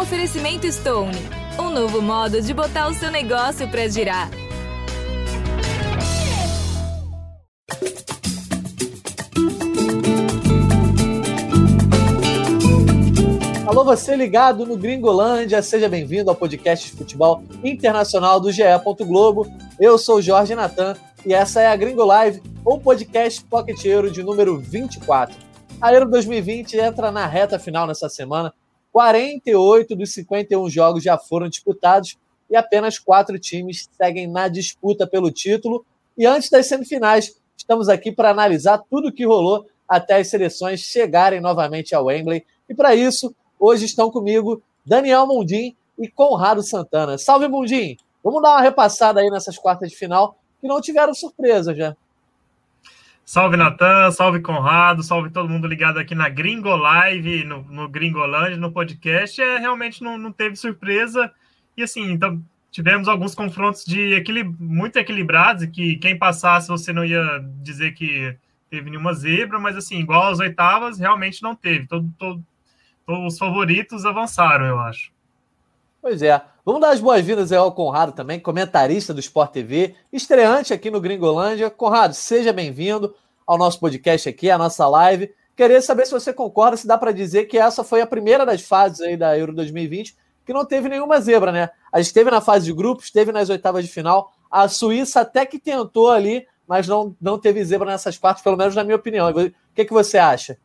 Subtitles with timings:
[0.00, 1.16] oferecimento Stone,
[1.58, 4.30] um novo modo de botar o seu negócio para girar.
[13.66, 18.62] Alô, você ligado no Gringolândia, seja bem-vindo ao podcast de futebol internacional do GE.
[19.04, 19.46] Globo.
[19.80, 20.94] Eu sou Jorge Natan
[21.26, 22.40] e essa é a Gringo Live,
[22.84, 25.36] podcast Pocket Euro de número 24.
[25.80, 28.54] A Euro 2020 entra na reta final nessa semana.
[28.98, 32.16] 48 dos 51 jogos já foram disputados
[32.50, 35.84] e apenas quatro times seguem na disputa pelo título.
[36.16, 40.80] E antes das semifinais, estamos aqui para analisar tudo o que rolou até as seleções
[40.80, 42.44] chegarem novamente ao Wembley.
[42.68, 47.18] E para isso, Hoje estão comigo Daniel Mundim e Conrado Santana.
[47.18, 47.96] Salve, Mundim!
[48.22, 51.96] Vamos dar uma repassada aí nessas quartas de final, que não tiveram surpresa já.
[53.28, 58.56] Salve, Natan, salve, Conrado, salve todo mundo ligado aqui na Gringo Live, no, no Gringolândia,
[58.56, 59.38] no podcast.
[59.38, 61.30] É, realmente não, não teve surpresa.
[61.76, 67.04] E assim, então, tivemos alguns confrontos de equilib muito equilibrados, que quem passasse você não
[67.04, 68.34] ia dizer que
[68.70, 71.86] teve nenhuma zebra, mas assim, igual às oitavas, realmente não teve.
[71.86, 72.42] Todo, todo,
[73.26, 75.12] os favoritos avançaram, eu acho.
[76.00, 76.42] Pois é.
[76.68, 81.70] Vamos dar as boas-vindas ao Conrado também, comentarista do Sport TV, estreante aqui no Gringolândia.
[81.70, 83.14] Conrado, seja bem-vindo
[83.46, 85.32] ao nosso podcast aqui, à nossa live.
[85.56, 88.60] Queria saber se você concorda, se dá para dizer que essa foi a primeira das
[88.60, 91.70] fases aí da Euro 2020 que não teve nenhuma zebra, né?
[91.90, 94.30] A gente esteve na fase de grupos, esteve nas oitavas de final.
[94.50, 98.74] A Suíça até que tentou ali, mas não, não teve zebra nessas partes, pelo menos
[98.74, 99.30] na minha opinião.
[99.30, 100.58] O que, que você acha?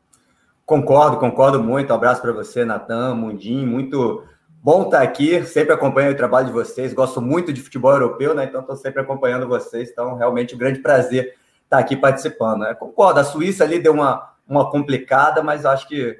[0.65, 1.93] Concordo, concordo muito.
[1.93, 3.65] Um abraço para você, Natan, Mundim.
[3.65, 4.21] Muito
[4.64, 5.44] bom estar aqui.
[5.44, 6.94] Sempre acompanho o trabalho de vocês.
[6.94, 8.45] Gosto muito de futebol europeu, né?
[8.45, 9.89] Então estou sempre acompanhando vocês.
[9.92, 12.61] Então, realmente um grande prazer estar aqui participando.
[12.61, 12.73] Né?
[12.73, 16.17] Concordo, a Suíça ali deu uma, uma complicada, mas acho que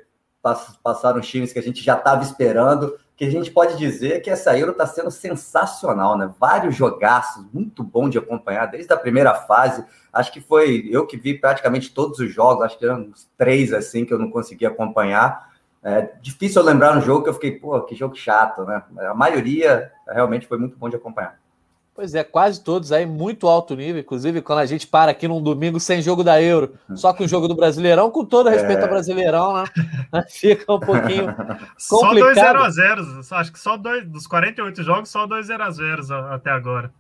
[0.84, 4.58] passaram times que a gente já estava esperando que a gente pode dizer que essa
[4.58, 6.34] Euro está sendo sensacional, né?
[6.40, 9.86] Vários jogaços, muito bom de acompanhar, desde a primeira fase.
[10.12, 13.72] Acho que foi eu que vi praticamente todos os jogos, acho que eram uns três
[13.72, 15.53] assim que eu não consegui acompanhar.
[15.84, 18.82] É difícil eu lembrar um jogo que eu fiquei, pô, que jogo chato, né?
[19.00, 21.38] A maioria realmente foi muito bom de acompanhar.
[21.96, 24.02] Pois é, quase todos aí, muito alto nível.
[24.02, 27.28] Inclusive, quando a gente para aqui num domingo sem jogo da Euro, só com o
[27.28, 28.84] jogo do Brasileirão, com todo respeito é.
[28.84, 29.66] ao Brasileirão, né?
[30.28, 31.78] Fica um pouquinho complicado.
[31.78, 32.38] Só 2
[32.78, 33.32] 0x0.
[33.32, 36.92] Acho que só dois, dos 48 jogos, só 2 0x0 até agora.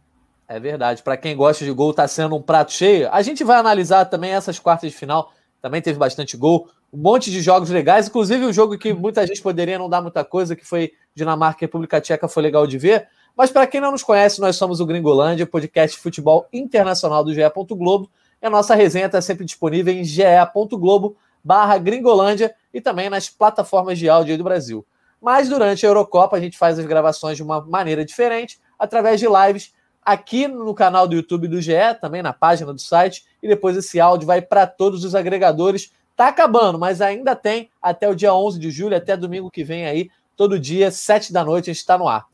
[0.47, 1.01] É verdade.
[1.01, 3.09] Para quem gosta de gol, tá sendo um prato cheio.
[3.11, 5.31] A gente vai analisar também essas quartas de final.
[5.63, 6.67] Também teve bastante gol.
[6.91, 8.09] Um monte de jogos legais.
[8.09, 11.65] Inclusive, um jogo que muita gente poderia não dar muita coisa, que foi Dinamarca e
[11.65, 13.07] República Tcheca, foi legal de ver.
[13.33, 17.33] Mas para quem não nos conhece, nós somos o Gringolândia, podcast de futebol internacional do
[17.33, 17.39] GE.
[17.69, 18.11] Globo.
[18.41, 23.97] E a nossa resenha está sempre disponível em ge.globo barra Gringolândia e também nas plataformas
[23.97, 24.85] de áudio do Brasil.
[25.21, 29.27] Mas durante a Eurocopa a gente faz as gravações de uma maneira diferente, através de
[29.27, 29.73] lives
[30.05, 33.99] aqui no canal do YouTube do GE, também na página do site, e depois esse
[33.99, 35.91] áudio vai para todos os agregadores.
[36.15, 39.85] Tá acabando, mas ainda tem até o dia 11 de julho, até domingo que vem
[39.85, 42.25] aí, todo dia, 7 da noite, a gente está no ar.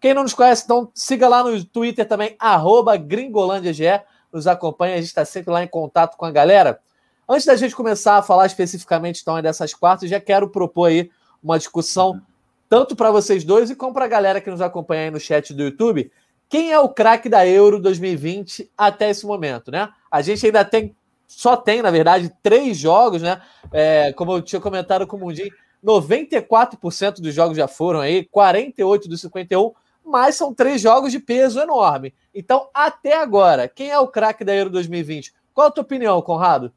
[0.00, 4.02] Quem não nos conhece, então siga lá no Twitter também, arroba GringolândiaGE,
[4.32, 6.80] nos acompanha, a gente está sempre lá em contato com a galera.
[7.28, 11.10] Antes da gente começar a falar especificamente então dessas quartas, já quero propor aí
[11.42, 12.20] uma discussão
[12.68, 15.52] tanto para vocês dois e como para a galera que nos acompanha aí no chat
[15.52, 16.10] do YouTube.
[16.52, 19.88] Quem é o craque da Euro 2020 até esse momento, né?
[20.10, 20.94] A gente ainda tem,
[21.26, 23.40] só tem, na verdade, três jogos, né?
[23.72, 25.48] É, como eu tinha comentado com o Mundim,
[25.82, 29.72] 94% dos jogos já foram aí, 48 dos 51
[30.04, 32.12] mas são três jogos de peso enorme.
[32.34, 35.32] Então, até agora, quem é o craque da Euro 2020?
[35.54, 36.70] Qual a tua opinião, Conrado?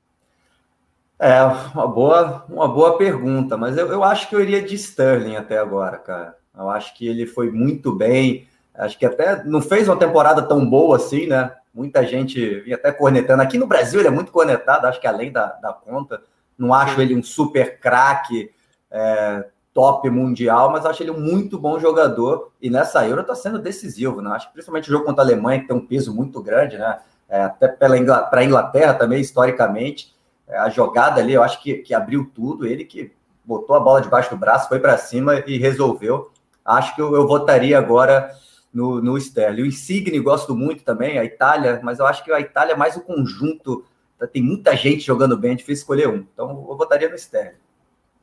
[1.20, 5.36] É, uma boa, uma boa pergunta, mas eu, eu acho que eu iria de Sterling
[5.36, 6.38] até agora, cara.
[6.58, 8.48] Eu acho que ele foi muito bem,
[8.78, 11.52] acho que até não fez uma temporada tão boa assim, né?
[11.74, 13.42] Muita gente vinha até cornetando.
[13.42, 16.22] Aqui no Brasil ele é muito cornetado, acho que além da, da conta.
[16.58, 18.52] Não acho ele um super craque.
[18.90, 23.60] É, top mundial, mas acho ele um muito bom jogador e nessa Euro está sendo
[23.60, 24.32] decisivo, né?
[24.32, 26.98] Acho que principalmente o jogo contra a Alemanha, que tem um peso muito grande, né?
[27.28, 30.16] É, até para a Inglaterra também, historicamente,
[30.48, 33.12] é, a jogada ali, eu acho que, que abriu tudo, ele que
[33.44, 36.32] botou a bola debaixo do braço, foi para cima e resolveu.
[36.64, 38.32] Acho que eu, eu votaria agora
[38.76, 39.62] no, no Sterling.
[39.62, 42.98] O Insigne gosto muito também, a Itália, mas eu acho que a Itália é mais
[42.98, 43.86] o conjunto,
[44.34, 46.26] tem muita gente jogando bem, é difícil escolher um.
[46.34, 47.58] Então eu votaria no Sterling.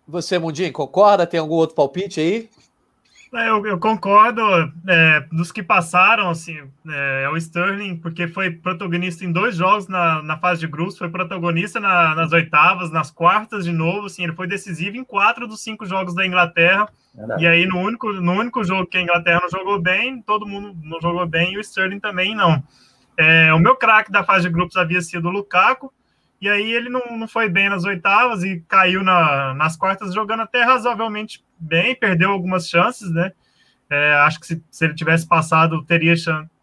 [0.07, 1.27] Você, Mundinho, concorda?
[1.27, 2.51] Tem algum outro palpite aí?
[3.33, 4.43] Eu, eu concordo.
[4.87, 9.89] É, dos que passaram, assim, é, é, o Sterling, porque foi protagonista em dois jogos
[9.89, 14.07] na, na fase de grupos, foi protagonista na, nas oitavas, nas quartas de novo.
[14.07, 16.87] Assim, ele foi decisivo em quatro dos cinco jogos da Inglaterra.
[17.15, 17.43] Verdade.
[17.43, 20.77] E aí, no único, no único jogo que a Inglaterra não jogou bem, todo mundo
[20.83, 22.63] não jogou bem e o Sterling também não.
[23.17, 25.93] É, o meu craque da fase de grupos havia sido o Lukaku.
[26.41, 30.41] E aí ele não, não foi bem nas oitavas e caiu na, nas quartas jogando
[30.41, 33.33] até razoavelmente bem, perdeu algumas chances, né?
[33.89, 36.15] É, acho que se, se, ele tivesse passado, teria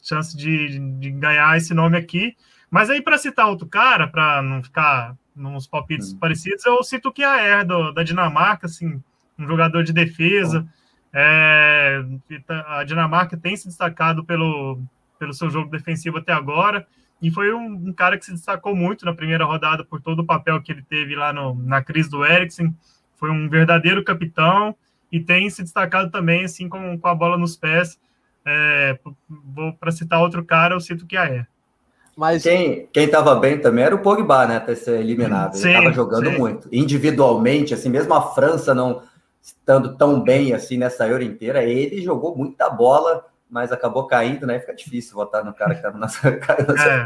[0.02, 2.36] chance de, de ganhar esse nome aqui.
[2.72, 6.18] Mas aí, para citar outro cara, para não ficar nos palpites hum.
[6.18, 9.02] parecidos, eu cito o Kiaer, do, da Dinamarca, assim,
[9.38, 10.68] um jogador de defesa.
[11.14, 12.04] É,
[12.68, 14.80] a Dinamarca tem se destacado pelo,
[15.18, 16.86] pelo seu jogo defensivo até agora.
[17.22, 20.26] E foi um, um, cara que se destacou muito na primeira rodada por todo o
[20.26, 22.74] papel que ele teve lá no, na crise do Eriksen.
[23.18, 24.76] Foi um verdadeiro capitão
[25.12, 28.00] e tem se destacado também, assim, com, com a bola nos pés.
[28.46, 28.98] É,
[29.28, 31.46] vou para citar outro cara, eu cito que é.
[32.16, 34.58] Mas quem estava bem também era o Pogba, né?
[34.58, 35.56] Até ser eliminado.
[35.56, 36.38] Ele estava jogando sim.
[36.38, 36.68] muito.
[36.72, 39.04] Individualmente, assim, mesmo a França não
[39.42, 44.60] estando tão bem assim nessa Euro inteira, ele jogou muita bola mas acabou caindo, né?
[44.60, 47.06] Fica difícil votar no cara que tá nas, nas é.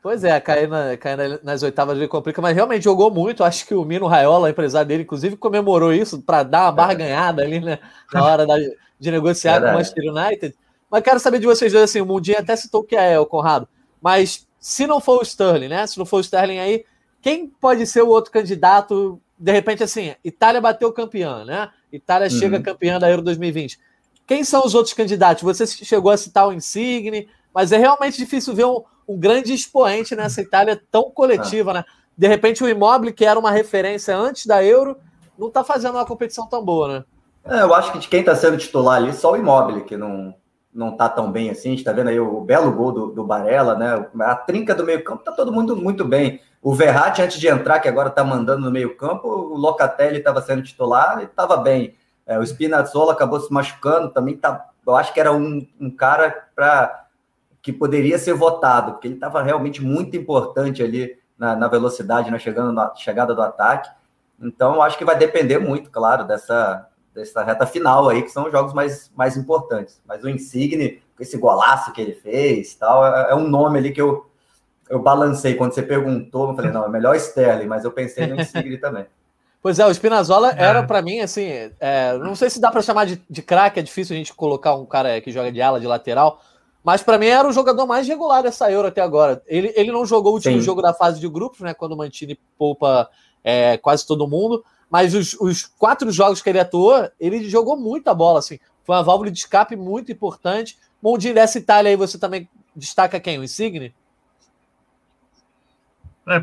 [0.00, 3.42] Pois é, cair, na, cair nas oitavas ele complica, mas realmente jogou muito.
[3.42, 6.96] Acho que o Mino Raiola, empresário dele, inclusive comemorou isso para dar uma barra é.
[6.96, 7.78] ganhada ali né,
[8.12, 10.56] na hora da, de negociar com o Manchester United.
[10.90, 13.68] Mas quero saber de vocês dois, assim, o Mundinho até citou que é o Conrado,
[14.00, 15.86] mas se não for o Sterling, né?
[15.86, 16.84] Se não for o Sterling aí,
[17.20, 19.20] quem pode ser o outro candidato?
[19.38, 21.70] De repente, assim, Itália bateu campeã, né?
[21.92, 22.38] Itália uhum.
[22.38, 23.78] chega campeã da Euro 2020
[24.28, 25.42] quem são os outros candidatos?
[25.42, 30.14] Você chegou a citar o Insigne, mas é realmente difícil ver um, um grande expoente
[30.14, 31.84] nessa Itália tão coletiva, né?
[32.16, 34.96] De repente, o Immobile, que era uma referência antes da Euro,
[35.38, 37.04] não está fazendo uma competição tão boa, né?
[37.44, 40.34] É, eu acho que de quem está sendo titular ali, só o Immobile, que não,
[40.74, 41.68] não tá tão bem assim.
[41.68, 44.06] A gente tá vendo aí o belo gol do, do Barella, né?
[44.20, 46.40] A trinca do meio-campo tá todo mundo muito bem.
[46.60, 50.62] O Verratti, antes de entrar, que agora tá mandando no meio-campo, o Locatelli estava sendo
[50.62, 51.94] titular e estava bem.
[52.26, 54.66] É, o Spinazzola acabou se machucando, também tá.
[54.86, 57.07] Eu acho que era um, um cara para
[57.68, 62.38] que poderia ser votado, porque ele estava realmente muito importante ali na, na, velocidade, na,
[62.38, 63.90] chegando na chegada do ataque.
[64.40, 68.52] Então, acho que vai depender muito, claro, dessa, dessa reta final aí, que são os
[68.52, 70.00] jogos mais, mais importantes.
[70.06, 73.92] Mas o Insigne, com esse golaço que ele fez tal, é, é um nome ali
[73.92, 74.26] que eu,
[74.88, 75.54] eu balancei.
[75.54, 79.04] Quando você perguntou, eu falei, não, é melhor Sterling, mas eu pensei no Insigne também.
[79.60, 80.64] Pois é, o Spinazzola é.
[80.64, 83.82] era para mim, assim, é, não sei se dá para chamar de, de craque, é
[83.82, 86.40] difícil a gente colocar um cara que joga de ala, de lateral,
[86.82, 89.42] mas para mim era o jogador mais regular dessa Euro até agora.
[89.46, 90.60] Ele, ele não jogou o último Sim.
[90.60, 93.08] jogo da fase de grupos, né, quando o Mantini poupa
[93.42, 98.14] é, quase todo mundo, mas os, os, quatro jogos que ele atuou, ele jogou muita
[98.14, 100.78] bola, assim, foi uma válvula de escape muito importante.
[101.02, 103.38] Mundinho dessa Itália aí, você também destaca quem?
[103.38, 103.94] O Insigne?
[106.26, 106.42] É,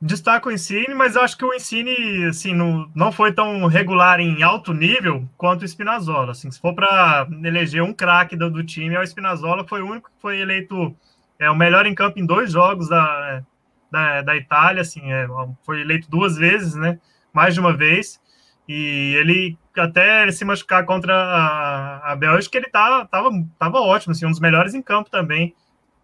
[0.00, 4.42] destaco o Ensine, mas acho que o Ensine assim, não, não foi tão regular em
[4.42, 6.32] alto nível quanto o Spinazzola.
[6.32, 9.86] Assim, se for para eleger um craque do, do, time, é o Spinazzola, foi o
[9.86, 10.96] único que foi eleito
[11.38, 13.42] é, o melhor em campo em dois jogos da,
[13.90, 15.26] da, da Itália, assim, é,
[15.64, 16.98] foi eleito duas vezes, né?
[17.32, 18.20] Mais de uma vez.
[18.68, 24.26] E ele até se machucar contra a, a Bélgica, ele tá, tava, tava ótimo, assim,
[24.26, 25.54] um dos melhores em campo também.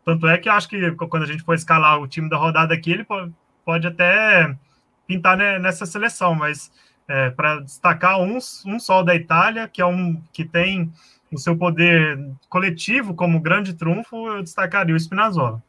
[0.04, 2.74] Tanto é que eu acho que quando a gente for escalar o time da rodada
[2.74, 3.32] aqui, ele pode,
[3.66, 4.56] pode até
[5.08, 6.70] pintar nessa seleção, mas
[7.08, 10.90] é, para destacar um, um só da Itália, que é um que tem
[11.32, 12.18] o seu poder
[12.48, 15.60] coletivo como grande trunfo, eu destacaria o Spinazzola.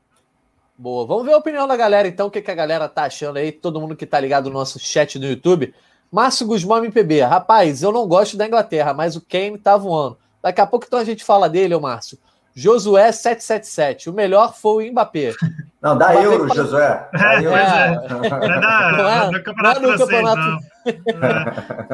[0.78, 3.38] Boa, vamos ver a opinião da galera então, o que, que a galera tá achando
[3.38, 5.74] aí, todo mundo que tá ligado no nosso chat do YouTube.
[6.12, 10.20] Márcio Guzmão MPB, rapaz, eu não gosto da Inglaterra, mas o Kane tá voando.
[10.42, 12.20] Daqui a pouco então a gente fala dele, ô Márcio.
[12.60, 14.10] Josué 777.
[14.10, 15.32] O melhor foi o Mbappé.
[15.80, 16.56] Não, dá Mbappé euro.
[16.56, 17.08] Josué.
[17.14, 17.56] Dá é, euro.
[17.56, 20.64] É, é, da, é, do campeonato não é francês, campeonato...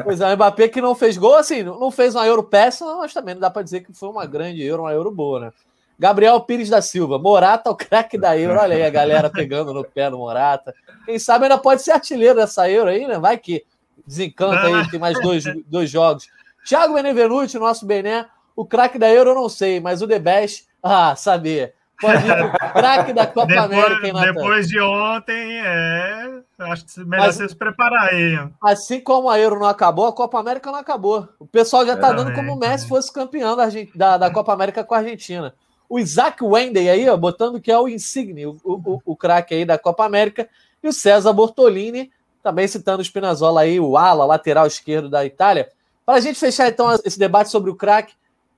[0.02, 3.12] pois é, o Mbappé que não fez gol, assim, não fez uma euro péssima, mas
[3.12, 5.52] também não dá para dizer que foi uma grande euro, uma euro boa, né?
[5.98, 8.58] Gabriel Pires da Silva, Morata, o craque da Euro.
[8.58, 10.74] Olha aí a galera pegando no pé do Morata.
[11.04, 13.18] Quem sabe ainda pode ser artilheiro dessa Euro aí, né?
[13.18, 13.64] Vai que
[14.04, 16.26] desencanta aí, tem mais dois, dois jogos.
[16.66, 20.66] Thiago Benevenuti, nosso Bené, o craque da Euro eu não sei, mas o The Best,
[20.82, 21.74] ah, saber.
[22.00, 26.40] Pode ir craque da Copa depois, América, hein, Depois de ontem, é.
[26.58, 28.38] Acho que melhor mas, você se preparar aí.
[28.62, 31.28] Assim como a Euro não acabou, a Copa América não acabou.
[31.38, 34.84] O pessoal já tá dando como o Messi fosse campeão da, da, da Copa América
[34.84, 35.54] com a Argentina.
[35.88, 39.64] O Isaac Wendey aí, ó, botando que é o Insigne, o, o, o craque aí
[39.64, 40.48] da Copa América.
[40.82, 42.10] E o César Bortolini,
[42.42, 45.70] também citando o Spinazzola aí, o ala, lateral esquerdo da Itália.
[46.04, 48.14] Para a gente fechar então esse debate sobre o craque,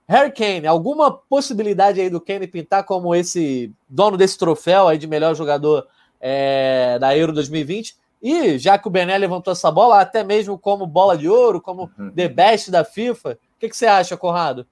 [0.08, 5.06] Harry Kane, alguma possibilidade aí do Kane pintar como esse dono desse troféu aí de
[5.06, 5.86] melhor jogador
[6.20, 7.96] é, da Euro 2020?
[8.22, 11.90] E já que o Bené levantou essa bola, até mesmo como bola de ouro, como
[11.98, 12.10] uhum.
[12.10, 14.66] the best da FIFA, o que, que você acha, Conrado?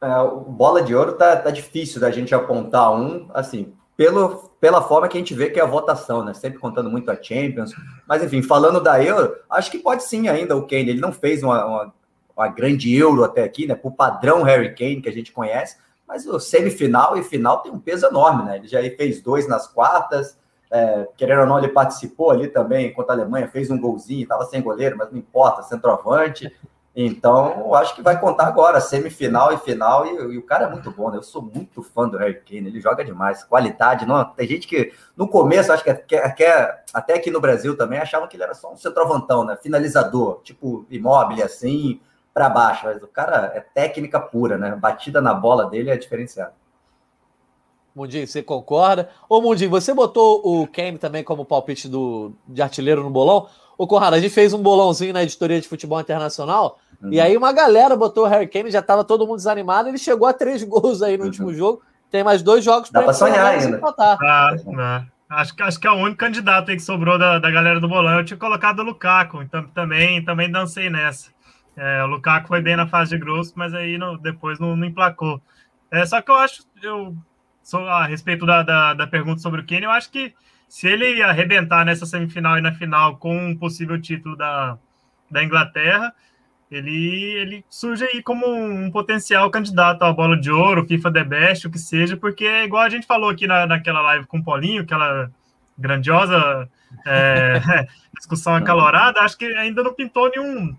[0.00, 0.06] É,
[0.48, 5.16] bola de ouro tá, tá difícil da gente apontar um, assim, pelo, pela forma que
[5.16, 6.34] a gente vê que é a votação, né?
[6.34, 7.72] Sempre contando muito a Champions.
[8.06, 10.90] Mas, enfim, falando da Euro, acho que pode sim ainda o Kane.
[10.90, 11.94] Ele não fez uma, uma,
[12.36, 13.74] uma grande Euro até aqui, né?
[13.74, 15.76] Por padrão Harry Kane, que a gente conhece.
[16.06, 18.56] Mas o semifinal e final tem um peso enorme, né?
[18.56, 20.36] Ele já fez dois nas quartas.
[20.70, 24.44] É, querendo ou não, ele participou ali também contra a Alemanha, fez um golzinho, estava
[24.44, 26.52] sem goleiro, mas não importa, centroavante.
[26.96, 30.70] Então, eu acho que vai contar agora, semifinal e final, e, e, o cara é
[30.70, 31.16] muito bom, né?
[31.16, 34.06] Eu sou muito fã do Harry Kane, ele joga demais, qualidade.
[34.06, 36.44] Não, tem gente que, no começo, acho que, que, que
[36.92, 39.58] até aqui no Brasil também, achavam que ele era só um centroavantão, né?
[39.60, 42.00] Finalizador, tipo imóvel, assim,
[42.34, 42.84] para baixo.
[42.84, 44.74] Mas o cara é técnica pura, né?
[44.74, 46.52] Batida na bola dele é diferenciada.
[47.94, 49.08] Mundinho, você concorda?
[49.28, 53.46] Ô, Mundinho, você botou o Kane também como palpite do, de artilheiro no bolão?
[53.78, 57.12] Ô, Conrado, a gente fez um bolãozinho na editoria de futebol internacional uhum.
[57.12, 60.26] e aí uma galera botou o Harry Kane, já tava todo mundo desanimado, ele chegou
[60.26, 61.28] a três gols aí no uhum.
[61.28, 61.82] último jogo.
[62.10, 63.80] Tem mais dois jogos para sonhar ainda.
[63.98, 65.06] Ah, né?
[65.28, 68.18] acho, acho que é o único candidato aí que sobrou da, da galera do bolão.
[68.18, 71.33] Eu tinha colocado o Lukaku, então também, também dancei nessa.
[71.76, 74.86] É, o Lukaku foi bem na fase de grosso, mas aí no, depois não, não
[74.86, 75.40] emplacou.
[75.90, 77.16] É, só que eu acho, eu,
[77.88, 80.34] a respeito da, da, da pergunta sobre o Kane, eu acho que
[80.68, 84.78] se ele arrebentar nessa semifinal e na final com um possível título da,
[85.30, 86.12] da Inglaterra,
[86.70, 91.66] ele, ele surge aí como um potencial candidato à bola de ouro, FIFA The Best,
[91.66, 94.44] o que seja, porque é igual a gente falou aqui na, naquela live com o
[94.44, 95.30] Paulinho, aquela
[95.78, 96.68] grandiosa
[97.06, 100.74] é, discussão acalorada, acho que ainda não pintou nenhum.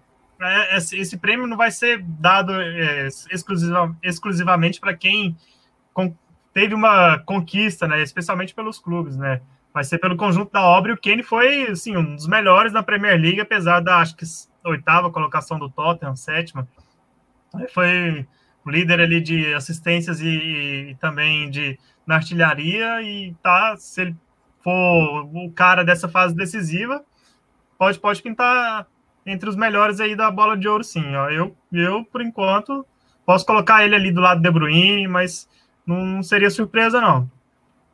[0.46, 5.36] É, esse, prêmio não vai ser dado é, exclusiva, exclusivamente para quem
[6.54, 9.42] teve uma conquista, né, especialmente pelos clubes, né?
[9.76, 10.92] vai ser pelo conjunto da obra.
[10.92, 14.24] E o Kane foi assim, um dos melhores na Premier League, apesar da acho que
[14.64, 16.66] oitava colocação do Tottenham, sétima.
[17.74, 18.26] Foi
[18.66, 24.16] o líder ali de assistências e, e também de na artilharia e tá se ele
[24.64, 27.04] for o cara dessa fase decisiva,
[27.78, 28.88] pode pode pintar
[29.26, 31.16] entre os melhores aí da bola de ouro, sim.
[31.16, 31.30] Ó.
[31.30, 32.86] Eu, eu por enquanto
[33.26, 35.48] posso colocar ele ali do lado do De Bruyne, mas
[35.86, 37.30] não, seria surpresa não.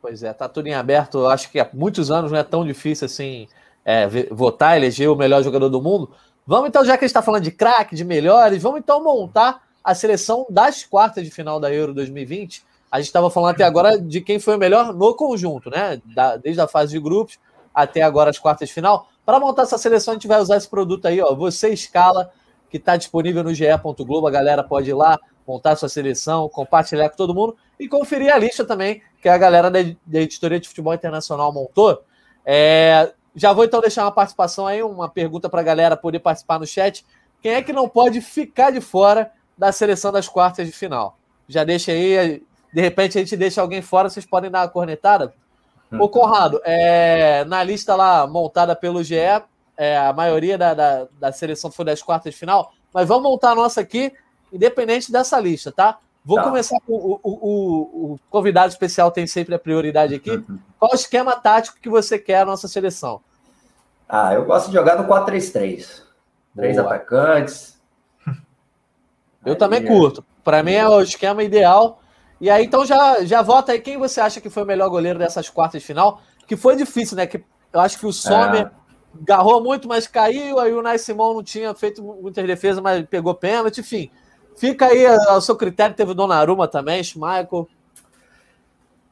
[0.02, 1.28] Pois é, tá tudo em aberto.
[1.28, 3.48] Acho que há muitos anos não é tão difícil assim
[3.86, 6.12] é, votar, eleger o melhor jogador do mundo.
[6.46, 9.62] Vamos então, já que a gente está falando de craque, de melhores, vamos então montar
[9.84, 12.64] a seleção das quartas de final da Euro 2020.
[12.92, 16.02] A gente estava falando até agora de quem foi o melhor no conjunto, né?
[16.14, 17.40] Da, desde a fase de grupos
[17.74, 19.08] até agora as quartas de final.
[19.26, 21.34] Para montar essa seleção, a gente vai usar esse produto aí, ó.
[21.36, 22.32] Você escala,
[22.72, 24.26] que está disponível no ge.globo.
[24.26, 28.38] A galera pode ir lá, montar sua seleção, compartilhar com todo mundo e conferir a
[28.38, 32.04] lista também que a galera da, editoria de futebol internacional montou.
[32.46, 36.60] É, já vou então deixar uma participação aí, uma pergunta para a galera poder participar
[36.60, 37.06] no chat.
[37.42, 41.18] Quem é que não pode ficar de fora da seleção das quartas de final?
[41.48, 42.42] Já deixa aí,
[42.74, 45.34] de repente a gente deixa alguém fora, vocês podem dar uma cornetada.
[46.00, 49.16] Ô Conrado, é, na lista lá montada pelo GE,
[49.78, 53.52] é, a maioria da, da, da seleção foi das quartas de final, mas vamos montar
[53.52, 54.14] a nossa aqui,
[54.52, 55.98] independente dessa lista, tá?
[56.24, 56.44] Vou tá.
[56.44, 60.32] começar com o, o, o, convidado especial, tem sempre a prioridade aqui.
[60.32, 60.60] Uhum.
[60.78, 63.22] Qual o esquema tático que você quer na nossa seleção?
[64.08, 66.04] Ah, eu gosto de jogar no 4-3-3.
[66.56, 67.80] Três atacantes.
[69.44, 70.24] Eu aí, também curto.
[70.44, 72.01] Para mim é o esquema ideal.
[72.42, 75.20] E aí, então, já, já vota aí quem você acha que foi o melhor goleiro
[75.20, 76.22] dessas quartas de final.
[76.46, 77.26] Que foi difícil, né?
[77.26, 78.72] Que eu acho que o Sommer é.
[79.22, 80.60] garrou muito, mas caiu.
[80.60, 83.80] Aí o Nai Simão não tinha feito muitas defesas, mas pegou pênalti.
[83.80, 84.12] Enfim,
[84.56, 87.68] Fica aí ao seu critério, teve o Donnarumma também, Schmeichel.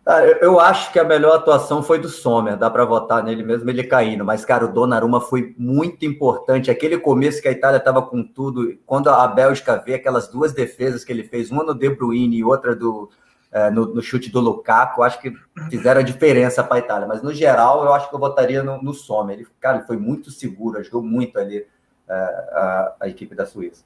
[0.05, 3.69] Ah, eu acho que a melhor atuação foi do Sommer, dá para votar nele mesmo
[3.69, 6.71] ele caindo, mas cara, o Donnarumma foi muito importante.
[6.71, 11.03] Aquele começo que a Itália estava com tudo, quando a Bélgica vê aquelas duas defesas
[11.03, 13.09] que ele fez, uma no De Bruyne e outra do,
[13.51, 15.33] é, no, no, chute do Lukaku, acho que
[15.69, 17.07] fizeram a diferença para a Itália.
[17.07, 19.37] Mas no geral, eu acho que eu votaria no, no Sommer.
[19.37, 21.65] Ele, cara, ele foi muito seguro, ajudou muito ali
[22.07, 23.83] é, a, a equipe da Suíça.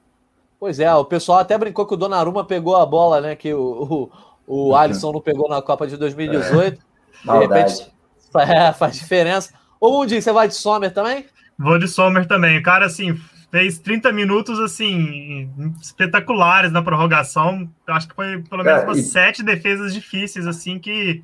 [0.59, 3.35] Pois é, o pessoal até brincou que o Donnarumma pegou a bola, né?
[3.35, 4.11] Que o, o,
[4.47, 6.81] o Alisson não pegou na Copa de 2018.
[7.27, 7.91] É, de repente,
[8.37, 9.53] é, faz diferença.
[9.79, 11.25] Ô, Mundi, você vai de Sommer também?
[11.57, 12.57] Vou de Sommer também.
[12.57, 13.17] O cara, assim,
[13.51, 15.49] fez 30 minutos, assim,
[15.81, 17.69] espetaculares na prorrogação.
[17.87, 19.03] Acho que foi pelo menos é, umas e...
[19.03, 21.23] sete defesas difíceis, assim, que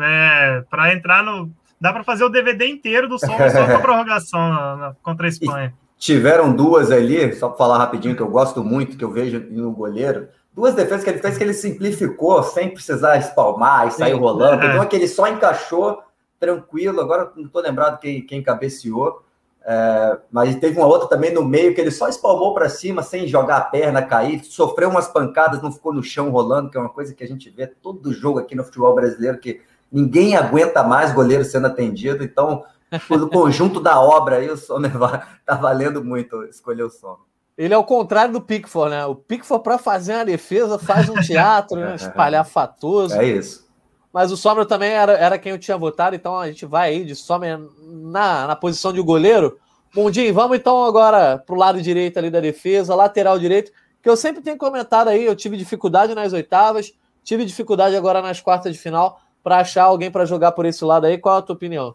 [0.00, 1.50] é, para entrar no...
[1.80, 5.26] Dá para fazer o DVD inteiro do Sommer só com a prorrogação na, na, contra
[5.26, 5.74] a Espanha.
[5.98, 9.44] E tiveram duas ali, só para falar rapidinho, que eu gosto muito, que eu vejo
[9.50, 10.28] no goleiro.
[10.54, 14.20] Duas defesas que ele fez que ele simplificou sem precisar espalmar e sair Sim.
[14.20, 14.64] rolando.
[14.64, 16.00] Então, é que ele só encaixou
[16.38, 17.00] tranquilo.
[17.00, 19.22] Agora não estou lembrado quem, quem cabeceou.
[19.66, 23.26] É, mas teve uma outra também no meio que ele só espalmou para cima sem
[23.26, 26.90] jogar a perna, cair, sofreu umas pancadas, não ficou no chão rolando, que é uma
[26.90, 31.12] coisa que a gente vê todo jogo aqui no futebol brasileiro, que ninguém aguenta mais
[31.12, 32.22] goleiro sendo atendido.
[32.22, 32.62] Então,
[33.08, 34.92] pelo conjunto da obra aí, o Sommer
[35.44, 37.33] tá valendo muito escolher o Sommer.
[37.56, 39.06] Ele é o contrário do Pickford, né?
[39.06, 41.94] O Pickford, para fazer uma defesa, faz um teatro, né?
[41.96, 43.14] espalhafatoso.
[43.14, 43.64] É isso.
[44.12, 47.04] Mas o Sommer também era, era quem eu tinha votado, então a gente vai aí
[47.04, 49.58] de Sommer na, na posição de goleiro.
[49.94, 54.16] Mundinho, vamos então agora para o lado direito ali da defesa, lateral direito, que eu
[54.16, 56.92] sempre tenho comentado aí, eu tive dificuldade nas oitavas,
[57.22, 61.06] tive dificuldade agora nas quartas de final para achar alguém para jogar por esse lado
[61.06, 61.18] aí.
[61.18, 61.94] Qual a tua opinião?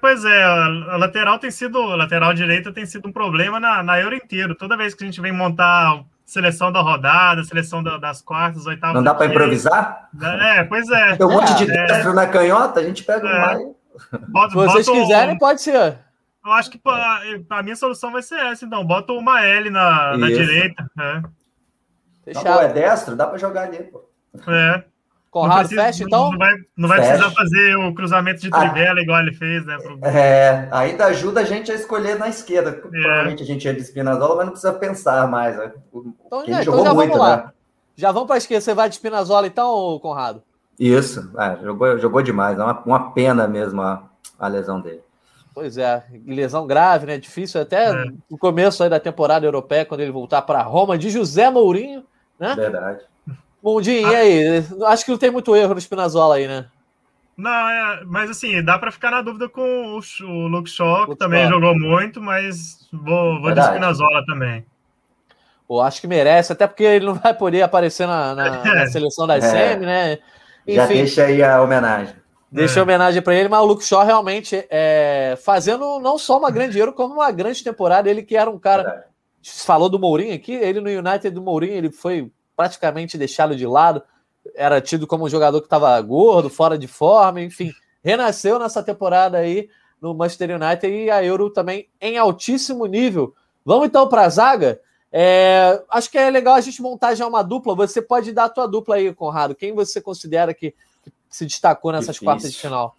[0.00, 4.00] Pois é, a lateral tem sido, a lateral direita tem sido um problema na, na
[4.00, 4.54] Euro inteiro.
[4.54, 8.94] Toda vez que a gente vem montar seleção da rodada, seleção da, das quartas, oitavas.
[8.94, 10.08] Não dá para improvisar?
[10.22, 11.16] É, pois é.
[11.16, 13.40] Tem um monte de é, destro na canhota, a gente pega é.
[13.40, 13.58] mais.
[14.28, 15.98] Bota, Se vocês bota quiserem, um, pode ser.
[16.46, 18.84] Eu acho que a, a, minha solução vai ser essa, então.
[18.84, 20.88] Bota uma L na, na direita.
[20.96, 21.22] É.
[22.24, 22.60] Fechado.
[22.60, 24.08] é destro, dá para jogar ali, pô.
[24.46, 24.84] É.
[25.30, 26.32] Conrado, precisa, fecha então?
[26.32, 29.78] Não vai, não vai precisar fazer o cruzamento de trivela ah, igual ele fez, né?
[29.78, 29.98] Pro...
[30.04, 32.70] É, ainda ajuda a gente a escolher na esquerda.
[32.70, 32.72] É.
[32.72, 35.56] Provavelmente a gente é de Spinazzola, mas não precisa pensar mais.
[35.56, 35.72] Né?
[36.26, 37.36] Então, é, jogou então já muito, vamos lá.
[37.36, 37.52] Né?
[37.94, 38.60] Já vamos para a esquerda.
[38.60, 40.42] Você vai de Spinazzola então, Conrado?
[40.76, 42.58] Isso, é, jogou, jogou demais.
[42.58, 44.02] É uma, uma pena mesmo a,
[44.36, 45.02] a lesão dele.
[45.54, 47.18] Pois é, lesão grave, né?
[47.18, 48.04] Difícil até é.
[48.28, 52.04] no começo aí da temporada europeia, quando ele voltar para Roma, de José Mourinho,
[52.38, 52.54] né?
[52.56, 53.00] Verdade.
[53.62, 54.12] Mundinho, ah.
[54.12, 54.64] e aí?
[54.86, 56.66] Acho que não tem muito erro no Spinazzola aí, né?
[57.36, 61.16] Não, é, mas assim, dá para ficar na dúvida com o, o Luke Shaw, que
[61.16, 61.52] também Shaw.
[61.52, 64.64] jogou muito, mas vou, vou de Spinazzola também.
[65.66, 69.26] Pô, acho que merece, até porque ele não vai poder aparecer na, na, na seleção
[69.26, 69.40] da é.
[69.40, 70.18] SM, né?
[70.66, 72.14] Enfim, Já deixa aí a homenagem.
[72.52, 72.82] Deixa é.
[72.82, 76.92] homenagem para ele, mas o Luke Shaw realmente é, fazendo não só uma grande Euro,
[76.92, 78.10] como uma grande temporada.
[78.10, 79.06] Ele que era um cara.
[79.42, 84.02] Falou do Mourinho aqui, ele no United do Mourinho, ele foi praticamente deixado de lado,
[84.54, 87.72] era tido como um jogador que estava gordo, fora de forma, enfim,
[88.04, 93.34] renasceu nessa temporada aí no Manchester United e a Euro também em altíssimo nível.
[93.64, 94.78] Vamos então para a zaga.
[95.10, 97.74] É, acho que é legal a gente montar já uma dupla.
[97.74, 99.54] Você pode dar a tua dupla aí, Conrado.
[99.54, 102.26] Quem você considera que, que se destacou nessas Difícil.
[102.26, 102.94] quartas de final?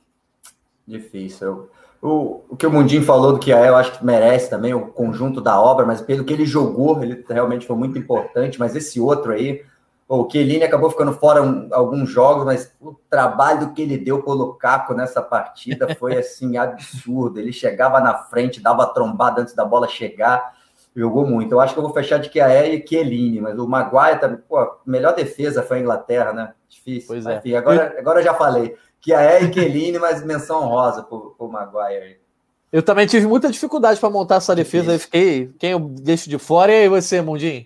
[0.88, 1.70] Difícil.
[2.02, 4.88] O, o que o Mundinho falou do que é, eu acho que merece também o
[4.88, 8.60] conjunto da obra, mas pelo que ele jogou, ele realmente foi muito importante.
[8.60, 9.64] Mas esse outro aí,
[10.08, 14.34] o Chiellini acabou ficando fora um, alguns jogos, mas o trabalho que ele deu pro
[14.34, 17.40] Lukaku nessa partida foi assim absurdo.
[17.40, 20.56] Ele chegava na frente, dava trombada antes da bola chegar,
[20.96, 21.52] jogou muito.
[21.52, 24.76] Eu acho que eu vou fechar de Kjaer e Chiellini, mas o Maguire também, pô,
[24.88, 26.54] melhor defesa foi a Inglaterra, né?
[26.68, 27.08] Difícil.
[27.08, 27.38] Pois é.
[27.38, 32.20] Enfim, agora, agora eu já falei que é Kelini, mas menção honrosa para o Maguire.
[32.72, 34.94] Eu também tive muita dificuldade para montar essa defesa.
[34.94, 36.72] Eu fiquei, quem eu deixo de fora?
[36.72, 37.66] E aí você, Mundinho?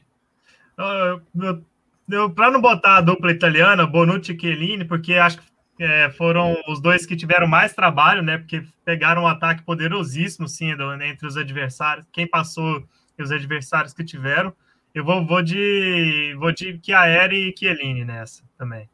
[0.75, 6.81] Para não botar a dupla italiana, Bonucci e Chiellini, porque acho que é, foram os
[6.81, 8.37] dois que tiveram mais trabalho, né?
[8.37, 12.07] Porque pegaram um ataque poderosíssimo, sim, entre os adversários.
[12.11, 12.83] Quem passou
[13.17, 14.53] e os adversários que tiveram.
[14.93, 18.89] Eu vou, vou de vou de Chiaeri e Chiellini nessa também.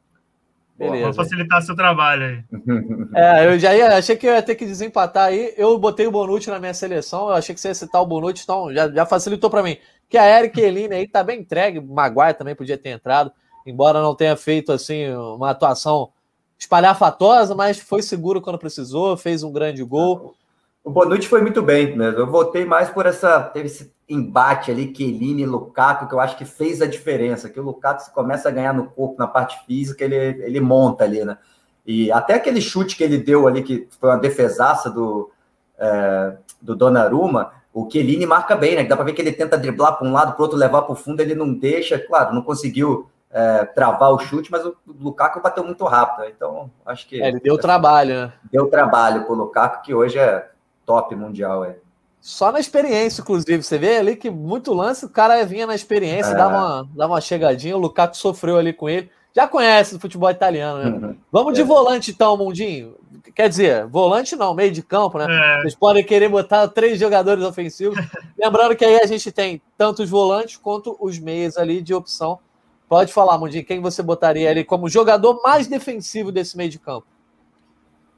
[0.82, 1.06] Beleza.
[1.06, 2.44] Vou facilitar seu trabalho aí.
[3.14, 5.54] É, eu já ia, achei que eu ia ter que desempatar aí.
[5.58, 7.28] Eu botei o Bonucci na minha seleção.
[7.28, 9.78] Eu achei que você ia citar o Bonucci, então já, já facilitou para mim.
[10.10, 11.80] Que a Eric Eline aí tá bem entregue.
[11.80, 13.32] O Maguire também podia ter entrado,
[13.66, 16.10] embora não tenha feito assim uma atuação
[16.58, 20.36] espalhafatosa, mas foi seguro quando precisou, fez um grande gol.
[20.84, 22.20] O Bonucci foi muito bem mesmo.
[22.20, 23.42] Eu votei mais por essa.
[23.42, 27.50] Teve esse embate ali, Kelini e Lukaku, que eu acho que fez a diferença.
[27.50, 31.04] Que o Lukaku se começa a ganhar no corpo, na parte física, ele, ele monta
[31.04, 31.38] ali, né?
[31.86, 35.32] E até aquele chute que ele deu ali, que foi uma defesaça do,
[35.78, 38.84] é, do Donnarumma, o Kelini marca bem, né?
[38.84, 40.96] Dá para ver que ele tenta driblar para um lado, para outro, levar para o
[40.96, 41.98] fundo, ele não deixa.
[41.98, 46.28] Claro, não conseguiu é, travar o chute, mas o Lukaku bateu muito rápido.
[46.28, 47.22] Então, acho que.
[47.22, 48.34] É, ele deu trabalho, né?
[48.52, 50.50] Deu trabalho para o Lukaku, que hoje é
[50.86, 51.64] top mundial.
[51.64, 51.78] É.
[52.22, 53.64] Só na experiência, inclusive.
[53.64, 56.36] Você vê ali que muito lance, o cara vinha na experiência, é.
[56.36, 59.10] dava, uma, dava uma chegadinha, o Lukaku sofreu ali com ele.
[59.36, 61.08] Já conhece o futebol italiano, né?
[61.08, 61.16] Uhum.
[61.32, 61.64] Vamos de é.
[61.64, 62.96] volante, então, Mundinho.
[63.34, 65.26] Quer dizer, volante não, meio de campo, né?
[65.30, 65.62] É.
[65.62, 67.98] Vocês podem querer botar três jogadores ofensivos.
[68.38, 72.40] Lembrando que aí a gente tem tanto os volantes quanto os meias ali de opção.
[72.88, 77.08] Pode falar, Mundinho, quem você botaria ali como jogador mais defensivo desse meio de campo?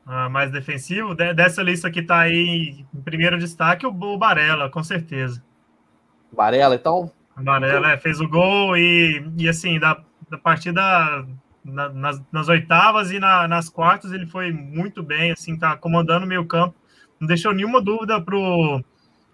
[0.05, 1.15] Uh, mais defensivo.
[1.15, 5.43] De, dessa lista que está aí em primeiro destaque, o, o Barella, com certeza.
[6.31, 7.11] Barella, então?
[7.35, 10.81] Barella é, fez o gol e, e assim, da, da partida
[11.63, 16.25] na, nas, nas, oitavas e na, nas quartas ele foi muito bem, assim, tá comandando
[16.25, 16.75] o meio campo.
[17.19, 18.83] Não deixou nenhuma dúvida pro,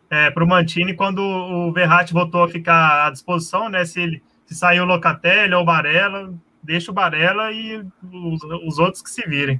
[0.09, 3.83] é, pro Mantini quando o Verratti voltou a ficar à disposição, né?
[3.83, 8.79] Se ele se saiu o Locatelli ou o Barella, deixa o Barella e os, os
[8.79, 9.59] outros que se virem.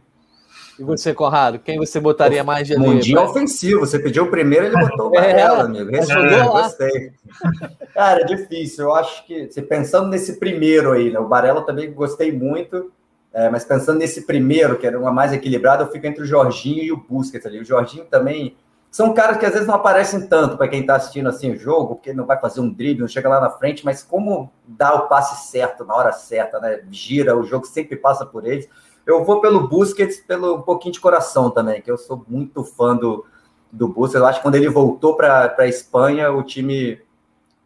[0.80, 3.82] E você, Conrado, quem você botaria mais de Mundinho ofensivo.
[3.82, 5.92] Você pediu o primeiro, ele botou o Barella, é, amigo.
[5.92, 7.12] Respondeu, é, gostei.
[7.94, 8.86] Cara, é difícil.
[8.86, 11.20] Eu acho que, se pensando nesse primeiro aí, né?
[11.20, 12.92] O Barella também gostei muito.
[13.34, 16.82] É, mas pensando nesse primeiro, que era uma mais equilibrada, eu fico entre o Jorginho
[16.82, 17.60] e o Busquets ali.
[17.60, 18.56] O Jorginho também
[18.90, 21.96] são caras que às vezes não aparecem tanto para quem está assistindo assim o jogo,
[21.96, 25.08] porque não vai fazer um drible, não chega lá na frente, mas como dá o
[25.08, 26.82] passe certo na hora certa, né?
[26.90, 28.68] Gira, o jogo sempre passa por eles.
[29.10, 32.96] Eu vou pelo Busquets, pelo um pouquinho de coração também, que eu sou muito fã
[32.96, 33.26] do,
[33.72, 34.22] do Busquets.
[34.22, 37.02] Eu acho que quando ele voltou para a Espanha, o time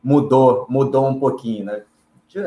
[0.02, 1.84] mudou, mudou um pouquinho, né?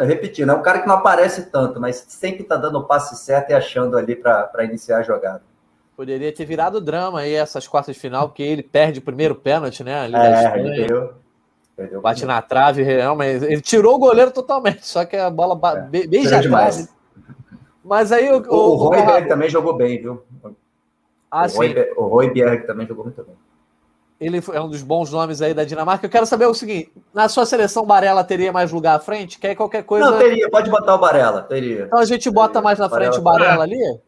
[0.04, 3.50] Repetindo, é um cara que não aparece tanto, mas sempre está dando o passe certo
[3.50, 5.42] e achando ali para iniciar a jogada.
[5.96, 9.84] Poderia ter virado drama aí essas quartas de final, porque ele perde o primeiro pênalti,
[9.84, 10.00] né?
[10.00, 11.14] Ali é, perdeu.
[11.76, 13.44] perdeu bate na trave, realmente.
[13.44, 16.88] Ele tirou o goleiro totalmente, só que a bola é, beija trave.
[17.86, 18.38] Mas aí o.
[18.38, 20.22] O, o, o Royberg também jogou bem, viu?
[21.30, 21.46] Ah,
[21.96, 23.34] o, Roy, o também jogou muito bem.
[24.18, 26.06] Ele é um dos bons nomes aí da Dinamarca.
[26.06, 29.38] Eu quero saber o seguinte: na sua seleção, Barella teria mais lugar à frente?
[29.38, 30.10] Quer qualquer coisa.
[30.10, 31.84] Não, teria, pode botar o Barella, teria.
[31.84, 32.62] Então a gente bota teria.
[32.62, 34.00] mais na frente Barella, o Barella ali?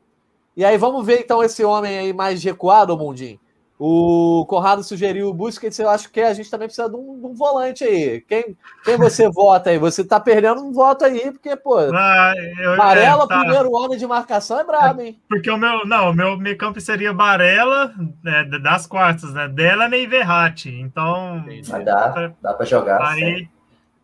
[0.57, 3.38] E aí vamos ver então esse homem aí mais recuado, Mundinho.
[3.79, 7.27] O Conrado sugeriu o Busquets, eu acho que a gente também precisa de um, de
[7.27, 8.21] um volante aí.
[8.23, 9.79] Quem, quem você vota aí?
[9.79, 13.41] Você tá perdendo um voto aí, porque, pô, ah, eu, Barella, é, tá.
[13.41, 15.21] primeiro homem de marcação, é brabo, hein?
[15.29, 19.47] Porque o meu, não, o meu meio campo seria Barella, né, das quartas, né?
[19.47, 20.71] Dela e Verratti.
[20.71, 21.45] Então.
[21.47, 23.01] Mas dá, dá para jogar.
[23.01, 23.49] Aí,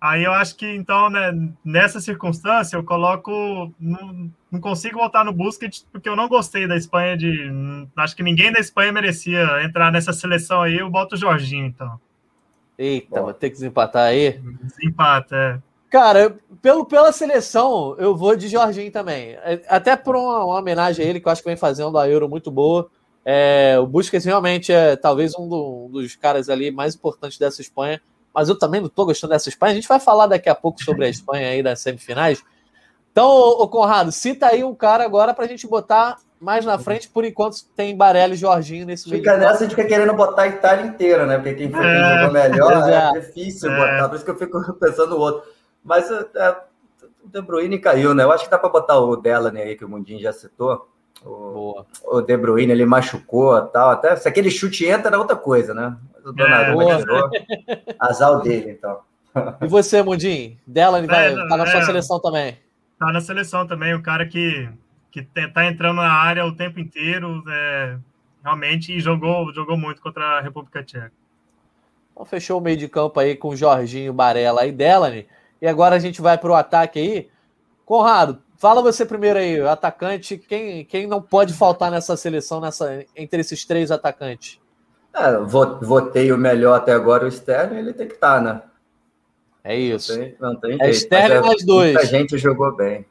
[0.05, 1.33] aí eu acho que, então, né,
[1.65, 3.73] nessa circunstância, eu coloco.
[3.81, 7.51] No, não consigo voltar no Busquets porque eu não gostei da Espanha de.
[7.97, 10.79] Acho que ninguém da Espanha merecia entrar nessa seleção aí.
[10.79, 11.99] Eu boto o Jorginho, então.
[12.79, 14.41] Eita, vou ter que desempatar aí.
[14.63, 15.59] Desempata, é.
[15.89, 19.39] Cara, pelo, pela seleção, eu vou de Jorginho também.
[19.45, 22.09] É, até por uma, uma homenagem a ele, que eu acho que vem fazendo a
[22.09, 22.91] Euro muito boa.
[23.25, 27.63] É, o Busquets realmente é talvez um, do, um, dos caras ali mais importantes dessa
[27.63, 28.03] Espanha.
[28.35, 29.73] Mas eu também não estou gostando dessa Espanha.
[29.73, 32.43] A gente vai falar daqui a pouco sobre a Espanha aí das semifinais.
[33.13, 37.09] Então, ô, Conrado, cita aí um cara agora para a gente botar mais na frente.
[37.09, 39.23] Por enquanto, tem Barelli e Jorginho nesse meio.
[39.23, 41.37] Fica nessa, a gente fica querendo botar a Itália inteira, né?
[41.37, 42.19] Porque quem, foi, quem é.
[42.19, 43.77] jogou melhor é, é difícil é.
[43.77, 44.09] botar.
[44.09, 45.49] Por isso que eu fico pensando no outro.
[45.85, 46.57] Mas é, é,
[47.25, 48.25] o De Bruyne caiu, né?
[48.25, 50.89] Eu acho que dá para botar o Delaney aí, que o Mundinho já citou.
[51.25, 53.91] O, o De Bruyne, ele machucou tal.
[53.91, 55.97] Até se aquele chute entra, é outra coisa, né?
[56.25, 57.31] O Donnarumma é, tirou.
[58.01, 59.01] Azar dele, então.
[59.61, 60.57] E você, Mundinho?
[60.67, 62.57] Delaney vai, tá na sua seleção também
[62.99, 64.69] tá na seleção também, o cara que,
[65.11, 67.97] que tá entrando na área o tempo inteiro, é,
[68.43, 71.13] realmente, e jogou, jogou muito contra a República Tcheca.
[72.13, 75.27] Então, fechou o meio de campo aí com o Jorginho, Barella e Delany.
[75.61, 77.29] E agora a gente vai para o ataque aí.
[77.85, 83.41] Conrado, fala você primeiro aí, atacante, quem, quem não pode faltar nessa seleção, nessa, entre
[83.41, 84.61] esses três atacantes?
[85.15, 88.63] É, votei o melhor até agora, o Sterling, ele tem que estar, tá, né?
[89.63, 90.13] É isso.
[90.13, 91.97] Não tem, não tem é Sterling mais dois.
[91.97, 93.07] A gente jogou bem.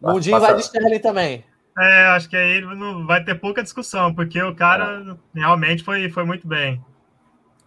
[0.00, 1.44] Mundinho vai de Sterling também.
[1.76, 5.04] É, acho que aí não vai ter pouca discussão, porque o cara
[5.34, 5.38] é.
[5.38, 6.84] realmente foi, foi muito bem.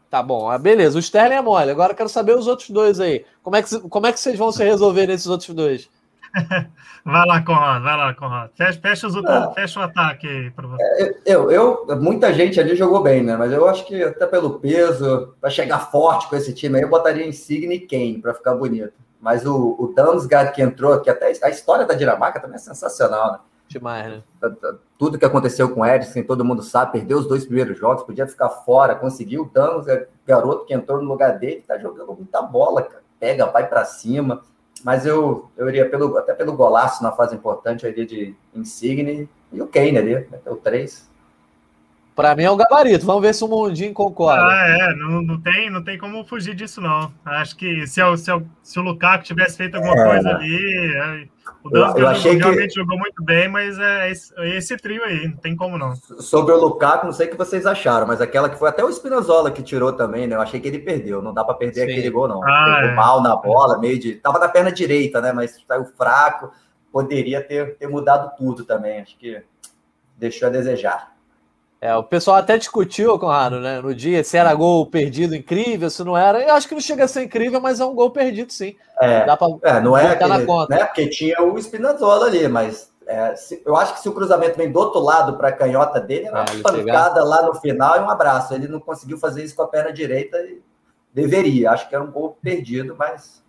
[0.09, 0.97] Tá bom, ah, beleza.
[0.97, 1.71] O Sterling é mole.
[1.71, 3.25] Agora eu quero saber os outros dois aí.
[3.41, 5.89] Como é que, como é que vocês vão se resolver nesses outros dois?
[7.05, 8.51] vai lá, Conrado, vai lá, Conrado.
[8.55, 10.83] Fecha, fecha, os outros, ah, fecha o ataque aí para você.
[10.83, 13.35] É, eu, eu, muita gente ali jogou bem, né?
[13.35, 16.89] Mas eu acho que até pelo peso, para chegar forte com esse time aí, eu
[16.89, 18.93] botaria Insigne e Kane para ficar bonito.
[19.19, 23.33] Mas o, o Damsgaard que entrou, que até a história da Dinamarca também é sensacional,
[23.33, 23.39] né?
[23.67, 24.21] Demais, né?
[24.97, 28.27] Tudo que aconteceu com o Eriksen, todo mundo sabe, perdeu os dois primeiros jogos, podia
[28.27, 29.85] ficar fora, conseguiu o Danos,
[30.27, 33.01] garoto que entrou no lugar dele, tá jogando muita bola, cara.
[33.17, 34.41] Pega, vai para cima
[34.83, 39.29] mas eu, eu iria pelo, até pelo golaço na fase importante, eu iria de Insigne
[39.51, 41.11] e o Kane ali, o 3.
[42.15, 43.05] Para mim é um gabarito.
[43.05, 44.45] Vamos ver se o Mundinho concorda.
[44.45, 44.95] Ah, é.
[44.95, 47.11] Não, não, tem, não tem como fugir disso, não.
[47.25, 51.29] Acho que se, se, se o Lukaku tivesse feito alguma é, coisa ali.
[51.63, 52.79] O Dunsgaard realmente que...
[52.79, 55.95] jogou muito bem, mas é esse, é esse, trio aí, não tem como não.
[55.95, 58.91] Sobre o Lukaku, não sei o que vocês acharam, mas aquela que foi até o
[58.91, 60.35] Spinazzola que tirou também, né?
[60.35, 61.21] Eu achei que ele perdeu.
[61.21, 61.91] Não dá para perder Sim.
[61.91, 62.43] aquele gol, não.
[62.43, 62.95] Ah, Pegou é.
[62.95, 64.15] mal na bola, meio de.
[64.15, 65.31] Tava na perna direita, né?
[65.31, 66.51] Mas saiu fraco.
[66.91, 69.01] Poderia ter, ter mudado tudo também.
[69.01, 69.41] Acho que
[70.17, 71.11] deixou a desejar.
[71.81, 76.03] É, o pessoal até discutiu, Conrado, né, no dia, se era gol perdido incrível, se
[76.03, 76.39] não era.
[76.39, 78.75] Eu acho que não chega a ser incrível, mas é um gol perdido, sim.
[78.99, 80.75] É, Dá pra é não é aquele, na conta.
[80.75, 84.55] Né, porque tinha o Spinazzola ali, mas é, se, eu acho que se o cruzamento
[84.55, 87.23] vem do outro lado para a canhota dele, é uma pancada pegar.
[87.23, 88.53] lá no final e um abraço.
[88.53, 90.61] Ele não conseguiu fazer isso com a perna direita e
[91.11, 91.71] deveria.
[91.71, 93.43] Acho que era um gol perdido, mas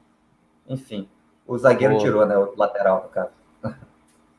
[0.67, 1.07] enfim.
[1.47, 2.37] O zagueiro tirou, né?
[2.37, 3.31] O lateral, no caso.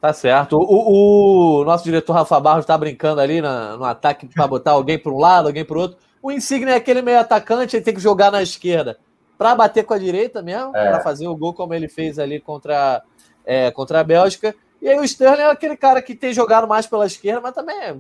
[0.04, 0.58] Tá certo.
[0.58, 5.00] O, o nosso diretor Rafa Barros está brincando ali na, no ataque para botar alguém
[5.00, 5.98] para um lado, alguém para o outro.
[6.22, 8.98] O Insigne é aquele meio atacante, ele tem que jogar na esquerda
[9.38, 10.90] para bater com a direita mesmo, é.
[10.90, 13.02] para fazer o gol como ele fez ali contra,
[13.46, 14.54] é, contra a Bélgica.
[14.82, 17.78] E aí o Sterling é aquele cara que tem jogado mais pela esquerda, mas também
[17.78, 17.96] é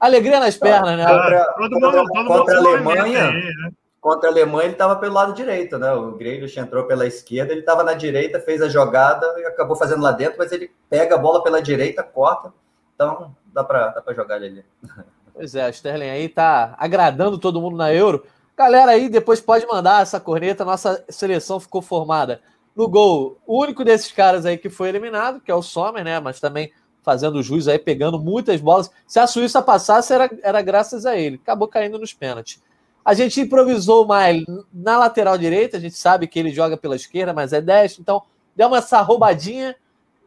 [0.00, 1.04] alegria nas pernas, né?
[1.06, 3.72] Contra, contra, contra a Alemanha, aí, né?
[4.02, 5.92] Contra a Alemanha ele estava pelo lado direito, né?
[5.92, 10.02] O Grealish entrou pela esquerda, ele estava na direita, fez a jogada e acabou fazendo
[10.02, 12.52] lá dentro, mas ele pega a bola pela direita, corta,
[12.94, 14.66] então dá para dá jogar ele.
[15.34, 18.22] Pois é, Sterling aí tá agradando todo mundo na Euro.
[18.54, 22.42] Galera aí, depois pode mandar essa corneta, nossa seleção ficou formada.
[22.76, 26.20] No gol, o único desses caras aí que foi eliminado, que é o Sommer, né?
[26.20, 26.70] Mas também
[27.02, 28.90] fazendo jus aí, pegando muitas bolas.
[29.06, 31.40] Se a Suíça passasse, era, era graças a ele.
[31.42, 32.62] Acabou caindo nos pênaltis.
[33.04, 37.32] A gente improvisou mais na lateral direita, a gente sabe que ele joga pela esquerda,
[37.32, 38.22] mas é destro, então
[38.54, 39.74] deu uma essa roubadinha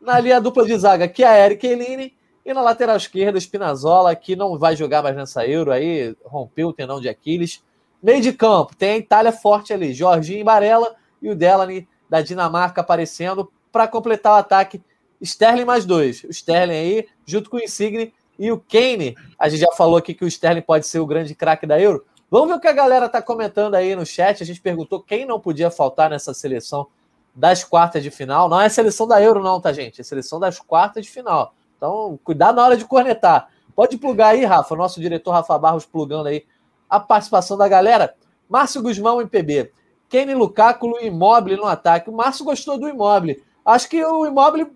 [0.02, 2.14] na linha dupla de zaga, que é a Eric Eline,
[2.46, 6.74] e na lateral esquerda, Spinazzola, que não vai jogar mais nessa Euro aí, rompeu o
[6.74, 7.64] tendão de Aquiles.
[8.04, 12.82] Meio de campo, tem a Itália forte ali, Jorginho Barella e o Delany da Dinamarca
[12.82, 14.80] aparecendo para completar o ataque.
[15.20, 16.24] Sterling mais dois.
[16.24, 19.16] O Sterling aí, junto com o Insigne e o Kane.
[19.40, 22.06] A gente já falou aqui que o Sterling pode ser o grande craque da Euro.
[22.30, 24.42] Vamos ver o que a galera está comentando aí no chat.
[24.42, 26.88] A gente perguntou quem não podia faltar nessa seleção
[27.36, 28.50] das quartas de final.
[28.50, 30.02] Não é seleção da Euro, não, tá, gente?
[30.02, 31.54] É seleção das quartas de final.
[31.78, 33.50] Então, cuidado na hora de cornetar.
[33.76, 36.46] Pode plugar aí, Rafa, nosso diretor Rafa Barros plugando aí
[36.90, 38.16] a participação da galera.
[38.50, 39.72] Márcio Guzmão, MPB.
[40.08, 42.10] Kenny Lukaku Imóvel no ataque.
[42.10, 43.36] O Márcio gostou do Imóvel.
[43.66, 44.72] Acho que o Imóvel,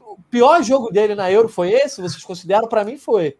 [0.00, 2.02] o pior jogo dele na Euro foi esse?
[2.02, 2.68] Vocês consideram?
[2.68, 3.38] Para mim, foi.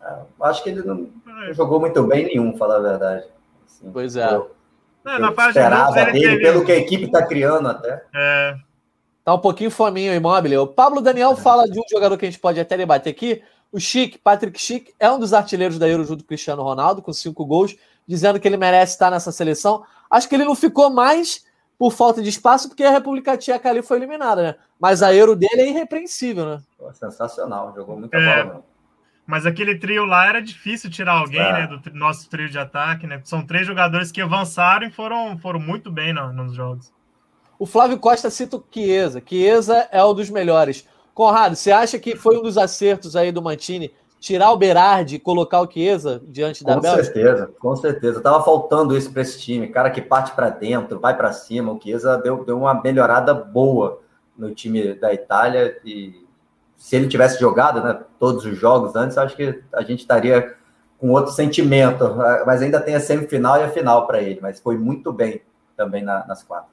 [0.00, 1.10] É, acho que ele não,
[1.52, 3.24] jogou muito bem nenhum, falar a verdade.
[3.66, 4.34] Assim, pois é.
[4.34, 4.54] Eu,
[5.06, 6.42] é na parte esperava dele, teve...
[6.42, 8.04] pelo que a equipe está criando até.
[8.14, 8.56] É.
[9.24, 10.62] Tá um pouquinho fominho o imóvel.
[10.62, 13.42] O Pablo Daniel fala de um jogador que a gente pode até debater aqui.
[13.70, 17.02] O Chic, Patrick Chic, é um dos artilheiros da Euro junto com o Cristiano Ronaldo,
[17.02, 19.84] com cinco gols, dizendo que ele merece estar nessa seleção.
[20.10, 21.44] Acho que ele não ficou mais
[21.78, 24.54] por falta de espaço, porque a República Tcheca ali foi eliminada, né?
[24.80, 26.62] Mas a Euro dele é irrepreensível, né?
[26.76, 28.64] Pô, sensacional, jogou muita é, bola.
[29.28, 31.52] Mas aquele trio lá era difícil tirar alguém, é.
[31.52, 31.66] né?
[31.66, 33.20] Do nosso trio de ataque, né?
[33.24, 36.90] São três jogadores que avançaram e foram, foram muito bem no, nos jogos.
[37.58, 39.22] O Flávio Costa cita o Chiesa.
[39.24, 40.88] Chiesa é um dos melhores.
[41.12, 45.20] Conrado, você acha que foi um dos acertos aí do Mantini tirar o Berardi e
[45.20, 47.06] colocar o Chiesa diante da com Bélgica?
[47.06, 48.20] Com certeza, com certeza.
[48.22, 51.70] Tava faltando isso para esse time, cara que parte para dentro, vai para cima.
[51.70, 54.00] O Chiesa deu, deu uma melhorada boa
[54.38, 56.26] no time da Itália e
[56.78, 60.54] se ele tivesse jogado, né, todos os jogos antes, acho que a gente estaria
[60.96, 62.14] com outro sentimento.
[62.46, 64.38] Mas ainda tem a semifinal e a final para ele.
[64.40, 65.42] Mas foi muito bem
[65.76, 66.70] também na, nas quartas.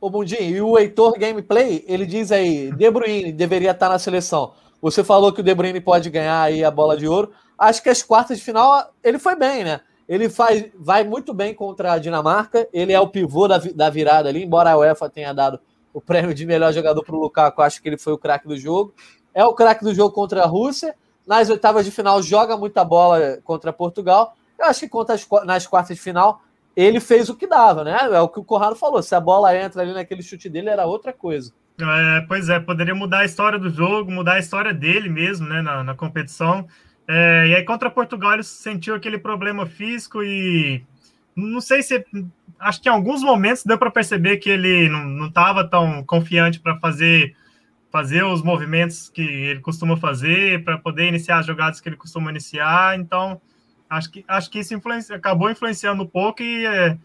[0.00, 4.52] Ô Bundinho, e o Heitor Gameplay, ele diz aí, De Bruyne deveria estar na seleção.
[4.80, 7.32] Você falou que o De Bruyne pode ganhar aí a bola de ouro.
[7.58, 9.80] Acho que as quartas de final ele foi bem, né?
[10.08, 12.68] Ele faz, vai muito bem contra a Dinamarca.
[12.72, 15.58] Ele é o pivô da, da virada ali, embora a UEFA tenha dado
[15.94, 18.56] o prêmio de melhor jogador para o Lukaku, acho que ele foi o craque do
[18.56, 18.92] jogo.
[19.34, 20.94] É o craque do jogo contra a Rússia.
[21.26, 24.36] Nas oitavas de final, joga muita bola contra Portugal.
[24.58, 26.42] Eu acho que contra as, nas quartas de final,
[26.76, 27.96] ele fez o que dava, né?
[28.12, 29.02] É o que o Corrado falou.
[29.02, 31.52] Se a bola entra ali naquele chute dele, era outra coisa.
[31.80, 35.60] É, pois é, poderia mudar a história do jogo, mudar a história dele mesmo, né,
[35.60, 36.66] na, na competição.
[37.06, 40.82] É, e aí contra Portugal ele sentiu aquele problema físico e
[41.36, 42.04] não sei se
[42.58, 46.78] acho que em alguns momentos deu para perceber que ele não estava tão confiante para
[46.78, 47.36] fazer
[47.94, 52.28] fazer os movimentos que ele costuma fazer para poder iniciar as jogadas que ele costuma
[52.28, 52.98] iniciar.
[52.98, 53.40] Então
[53.88, 56.98] acho que acho que isso influencia, acabou influenciando um pouco e é,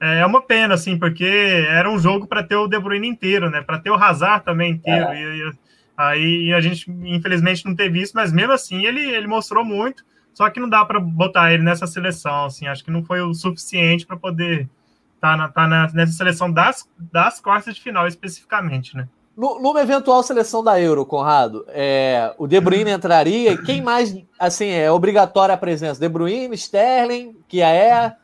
[0.00, 1.24] é, é uma pena, assim, porque
[1.68, 3.60] era um jogo para ter o De Bruyne inteiro, né?
[3.60, 5.06] Para ter o Hazard também inteiro.
[5.08, 5.20] É.
[5.20, 5.52] E, e,
[5.96, 10.04] aí a gente, infelizmente, não teve isso, mas mesmo assim ele, ele mostrou muito.
[10.32, 12.68] Só que não dá para botar ele nessa seleção, assim.
[12.68, 14.68] Acho que não foi o suficiente para poder
[15.16, 19.08] estar tá na, tá na, nessa seleção das, das quartas de final, especificamente, né?
[19.36, 24.16] No, numa eventual seleção da Euro, Conrado, é, o De Bruyne entraria e quem mais,
[24.38, 26.00] assim, é obrigatória a presença?
[26.00, 28.16] De Bruyne, Sterling, que é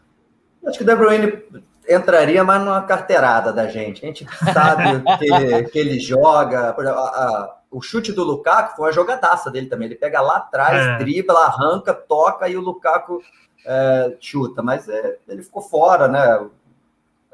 [0.66, 1.42] Acho que o De Bruyne
[1.88, 4.04] entraria mais numa carteirada da gente.
[4.04, 6.72] A gente sabe que, que ele joga.
[6.72, 9.86] Por exemplo, a, o chute do Lukaku foi uma jogadaça dele também.
[9.86, 10.98] Ele pega lá atrás, é.
[10.98, 13.20] dribla, arranca, toca e o Lukaku
[13.66, 14.62] é, chuta.
[14.62, 16.46] Mas é, ele ficou fora, né?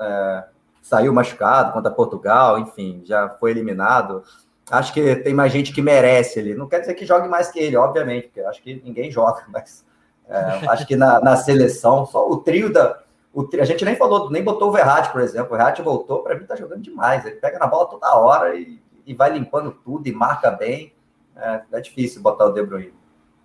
[0.00, 0.44] É,
[0.88, 4.22] saiu machucado contra Portugal, enfim, já foi eliminado.
[4.70, 6.54] Acho que tem mais gente que merece ele.
[6.54, 9.84] Não quer dizer que jogue mais que ele, obviamente, porque acho que ninguém joga, mas
[10.26, 13.00] é, acho que na, na, seleção, só o trio da.
[13.34, 15.48] O tri, a gente nem falou, nem botou o Verratti, por exemplo.
[15.54, 17.24] O Verratti voltou, para mim tá jogando demais.
[17.26, 20.94] Ele pega na bola toda hora e, e vai limpando tudo e marca bem.
[21.36, 22.94] É, é difícil botar o De Bruyne.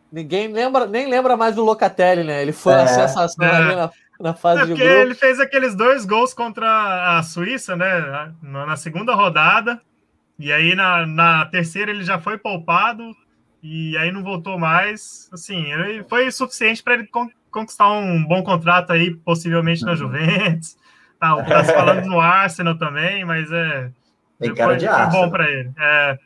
[0.09, 2.41] Ninguém lembra, nem lembra mais do Locatelli, né?
[2.41, 3.49] Ele foi é, a sensação é.
[3.49, 4.83] ali na, na fase é de grupo.
[4.83, 8.33] Ele fez aqueles dois gols contra a Suíça, né?
[8.41, 9.81] Na, segunda rodada.
[10.37, 13.03] E aí na, na terceira ele já foi poupado
[13.61, 15.29] e aí não voltou mais.
[15.31, 19.97] Assim, ele foi suficiente para ele con conquistar um bom contrato aí, possivelmente na uhum.
[19.97, 20.75] Juventus.
[21.19, 23.91] Tá, o tá falando no Arsenal também, mas é.
[24.39, 25.71] Tem cara de foi bom para ele.
[25.77, 26.17] É.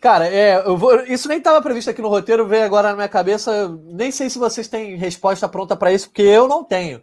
[0.00, 3.08] Cara, é, eu vou, isso nem estava previsto aqui no roteiro, veio agora na minha
[3.08, 3.68] cabeça.
[3.84, 7.02] Nem sei se vocês têm resposta pronta para isso, porque eu não tenho.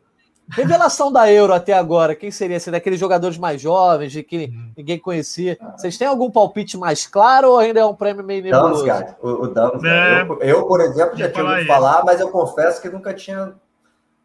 [0.50, 2.60] Revelação da Euro até agora, quem seria?
[2.60, 4.72] Ser daqueles jogadores mais jovens, de que uhum.
[4.78, 5.58] ninguém conhecia.
[5.76, 8.86] Vocês têm algum palpite mais claro ou ainda é um prêmio meio nebuloso?
[8.86, 9.88] Damsgaard, o, o Damsgaard.
[9.88, 13.54] É, eu, eu, por exemplo, já tinha ouvido falar, mas eu confesso que nunca tinha.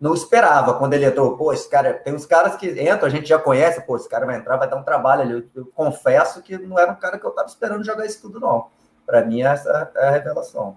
[0.01, 1.37] Não esperava quando ele entrou.
[1.37, 1.93] Pô, esse cara.
[1.93, 4.69] Tem uns caras que entram, a gente já conhece, pô, esse cara vai entrar, vai
[4.69, 5.33] dar um trabalho ali.
[5.33, 8.41] Eu, eu confesso que não era um cara que eu estava esperando jogar isso tudo,
[8.41, 8.69] não.
[9.05, 10.77] Para mim, essa é a revelação.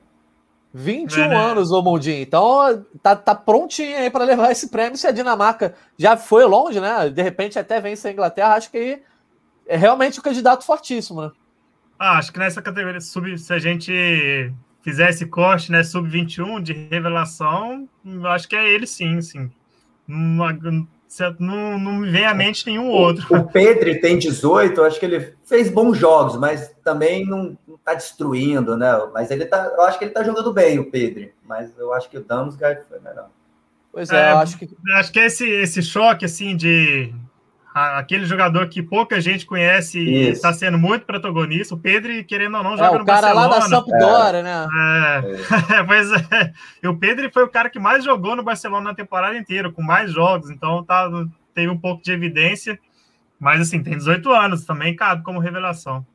[0.74, 1.36] 21 é, né?
[1.36, 2.22] anos, ô Mundinho.
[2.22, 4.98] Então tá, tá prontinho aí para levar esse prêmio.
[4.98, 7.10] Se a Dinamarca já foi longe, né?
[7.10, 9.02] De repente até vence a Inglaterra, acho que
[9.68, 11.32] é realmente um candidato fortíssimo, né?
[11.98, 14.52] Ah, acho que nessa categoria, sub, se a gente
[14.84, 17.88] fizesse corte, né, sub-21 de revelação,
[18.26, 19.50] acho que é ele sim, sim.
[20.08, 20.52] Uma,
[21.40, 23.26] não, não me vem à mente nenhum outro.
[23.34, 27.94] O, o Pedro tem 18, acho que ele fez bons jogos, mas também não, está
[27.94, 28.92] destruindo, né?
[29.14, 32.10] Mas ele tá, eu acho que ele está jogando bem, o Pedro, mas eu acho
[32.10, 33.30] que o Damsgaard foi melhor.
[33.92, 34.70] Pois é, é acho que.
[34.96, 37.14] Acho que esse, esse choque, assim, de
[37.74, 41.74] aquele jogador que pouca gente conhece e está sendo muito protagonista.
[41.74, 43.08] O Pedro, querendo ou não, joga é, no Barcelona.
[43.08, 44.44] O cara lá da Sampdoria, é.
[44.44, 44.68] né?
[44.76, 45.80] É.
[45.80, 45.84] é.
[45.88, 46.54] pois é.
[46.84, 49.82] E o Pedro foi o cara que mais jogou no Barcelona na temporada inteira, com
[49.82, 50.52] mais jogos.
[50.52, 51.10] Então tá,
[51.54, 52.78] teve um pouco de evidência.
[53.40, 56.06] Mas assim, tem 18 anos, também cabe como revelação.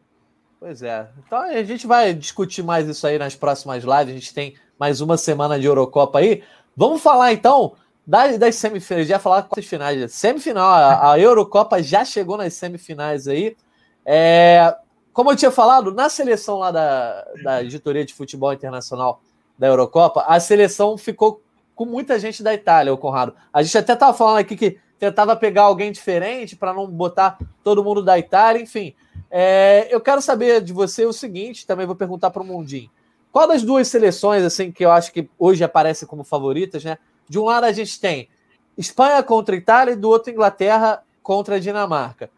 [0.60, 1.08] Pois é.
[1.26, 4.14] Então a gente vai discutir mais isso aí nas próximas lives.
[4.14, 6.42] A gente tem mais uma semana de Eurocopa aí.
[6.76, 7.74] Vamos falar então
[8.08, 10.10] das, das semifinais, já falar das finais.
[10.14, 13.54] Semifinal, a, a, Eurocopa já chegou nas semifinais aí.
[14.02, 14.74] É,
[15.12, 19.20] como eu tinha falado, na seleção lá da, da editoria de futebol internacional
[19.58, 21.42] da Eurocopa, a seleção ficou
[21.74, 23.34] com muita gente da Itália, o Conrado.
[23.52, 27.84] A gente até estava falando aqui que tentava pegar alguém diferente para não botar todo
[27.84, 28.94] mundo da Itália, enfim.
[29.30, 32.90] É, eu quero saber de você o seguinte, também vou perguntar para o Mundinho.
[33.30, 36.96] Qual das duas seleções, assim, que eu acho que hoje aparecem como favoritas, né?
[37.28, 38.28] De um lado a gente tem
[38.76, 42.30] Espanha contra Itália e do outro Inglaterra contra a Dinamarca.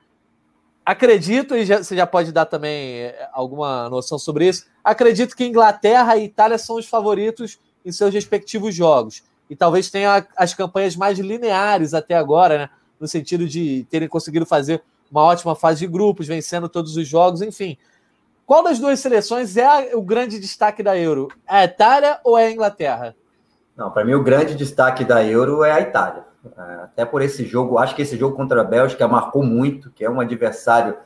[0.85, 5.45] Acredito, e já, você já pode dar também eh, alguma noção sobre isso, acredito que
[5.45, 9.23] Inglaterra e Itália são os favoritos em seus respectivos jogos.
[9.49, 12.71] E talvez tenha as campanhas mais lineares até agora, né?
[12.99, 17.43] no sentido de terem conseguido fazer uma ótima fase de grupos, vencendo todos os jogos,
[17.43, 17.77] enfim.
[18.47, 21.29] Qual das duas seleções é o grande destaque da Euro?
[21.49, 23.17] É a Itália ou é a Inglaterra?
[23.77, 26.25] Não, para mim o grande destaque da Euro é a Itália.
[26.57, 30.05] É, até por esse jogo, acho que esse jogo contra a Bélgica marcou muito, que
[30.05, 30.97] é um adversário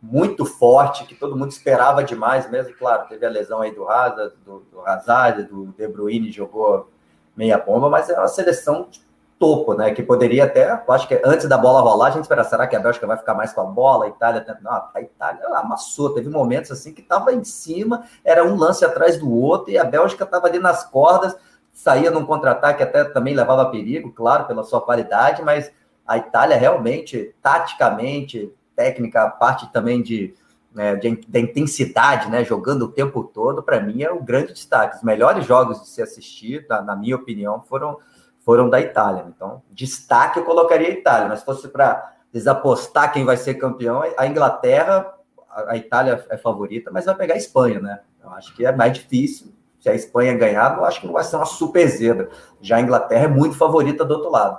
[0.00, 2.74] muito forte, que todo mundo esperava demais mesmo.
[2.76, 6.90] Claro, teve a lesão aí do Hazard, do, do Hazard, do De Bruyne jogou
[7.36, 9.00] meia bomba, mas é uma seleção de
[9.38, 9.92] topo, né?
[9.92, 12.80] Que poderia até, acho que antes da bola rolar, a gente espera, será que a
[12.80, 14.06] Bélgica vai ficar mais com a bola?
[14.06, 18.56] A Itália, não, a Itália amassou, teve momentos assim que estava em cima, era um
[18.56, 21.36] lance atrás do outro, e a Bélgica estava ali nas cordas,
[21.78, 25.70] saía num contra-ataque, até também levava perigo, claro, pela sua qualidade, mas
[26.04, 30.34] a Itália realmente, taticamente, técnica, parte também de,
[30.74, 34.96] né, de, da intensidade, né, jogando o tempo todo, para mim é o grande destaque.
[34.96, 37.96] Os melhores jogos de se assistir, na, na, minha opinião, foram,
[38.40, 39.26] foram da Itália.
[39.28, 44.02] Então, destaque eu colocaria a Itália, mas se fosse para desapostar quem vai ser campeão,
[44.16, 45.14] a Inglaterra,
[45.48, 48.00] a, Itália é favorita, mas vai pegar a Espanha, né?
[48.20, 51.24] Eu acho que é mais difícil, se a Espanha ganhar, eu acho que não vai
[51.24, 52.28] ser uma super zebra.
[52.60, 54.58] Já a Inglaterra é muito favorita do outro lado.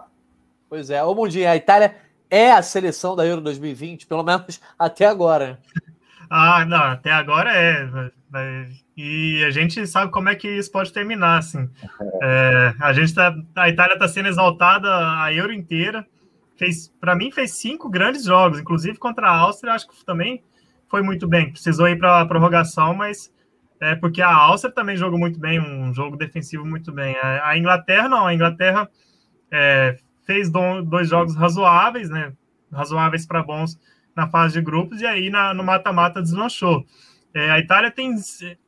[0.69, 1.95] Pois é, ô Mundinho, a Itália
[2.29, 5.59] é a seleção da Euro 2020, pelo menos até agora.
[6.29, 8.11] Ah, não, até agora é.
[8.95, 11.69] E a gente sabe como é que isso pode terminar, assim.
[12.21, 14.89] É, a gente tá, a Itália está sendo exaltada
[15.21, 16.05] a Euro inteira.
[16.57, 20.43] Fez, para mim, fez cinco grandes jogos, inclusive contra a Áustria, acho que também
[20.89, 23.31] foi muito bem, precisou ir para a prorrogação, mas
[23.81, 27.15] é porque a Áustria também jogou muito bem, um jogo defensivo muito bem.
[27.17, 28.89] A, Inglaterra não, a Inglaterra
[29.51, 32.33] é, fez do, dois jogos razoáveis, né?
[32.71, 33.79] Razoáveis para bons
[34.15, 36.85] na fase de grupos, e aí na, no mata-mata deslanchou.
[37.33, 38.15] É, a Itália tem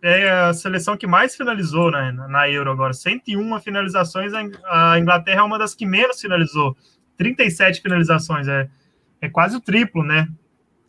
[0.02, 4.32] é a seleção que mais finalizou né, na Euro agora, 101 finalizações.
[4.66, 6.78] A Inglaterra é uma das que menos finalizou,
[7.18, 8.70] 37 finalizações, é,
[9.20, 10.28] é quase o triplo, né?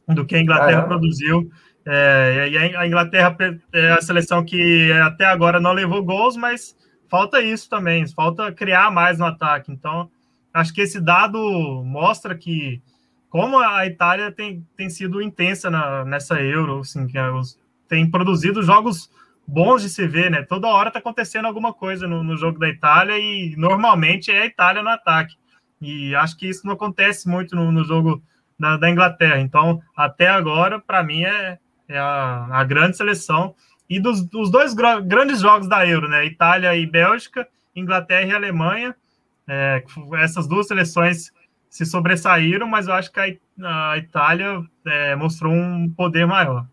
[0.08, 0.86] Do que a Inglaterra é.
[0.86, 1.50] produziu.
[1.85, 3.37] É, e a Inglaterra
[3.72, 6.76] é a seleção que até agora não levou gols, mas
[7.09, 9.72] falta isso também, falta criar mais no ataque.
[9.72, 10.11] Então,
[10.55, 12.83] acho que esse dado mostra que
[13.33, 17.30] como a Itália tem, tem sido intensa na, nessa Euro, assim, é
[17.89, 19.11] tem produzido jogos
[19.47, 20.43] bons de se ver, né?
[20.43, 24.47] Toda hora tá acontecendo alguma coisa no, no jogo da Itália e normalmente é a
[24.47, 25.35] Itália no ataque.
[25.80, 28.22] E acho que isso não acontece muito no, no jogo
[28.59, 29.41] da, da, Inglaterra.
[29.41, 31.59] Então, até agora, para mim, é,
[31.93, 33.55] é a, a, grande seleção.
[33.88, 36.24] E dos, dos dois grandes jogos da Euro, né?
[36.24, 38.95] Itália e Bélgica, Inglaterra e Alemanha.
[39.47, 39.82] É,
[40.22, 41.30] essas duas seleções
[41.68, 46.66] se sobressaíram, mas eu acho que a, Itália é, mostrou um poder maior.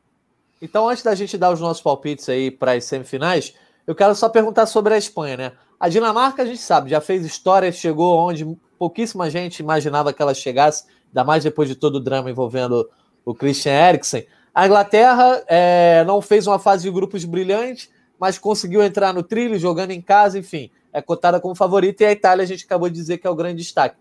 [0.61, 3.55] Então, antes da gente dar os nossos palpites aí para as semifinais,
[3.88, 5.51] eu quero só perguntar sobre a Espanha, né?
[5.80, 8.45] A Dinamarca, a gente sabe, já fez história, chegou onde
[8.78, 12.89] pouquíssima gente imaginava que ela chegasse, ainda mais depois de todo o drama envolvendo
[13.24, 14.26] o Christian Eriksen.
[14.60, 17.89] A Inglaterra é, não fez uma fase de grupos brilhante,
[18.20, 22.12] mas conseguiu entrar no trilho, jogando em casa, enfim, é cotada como favorita, e a
[22.12, 23.95] Itália a gente acabou de dizer que é o grande destaque.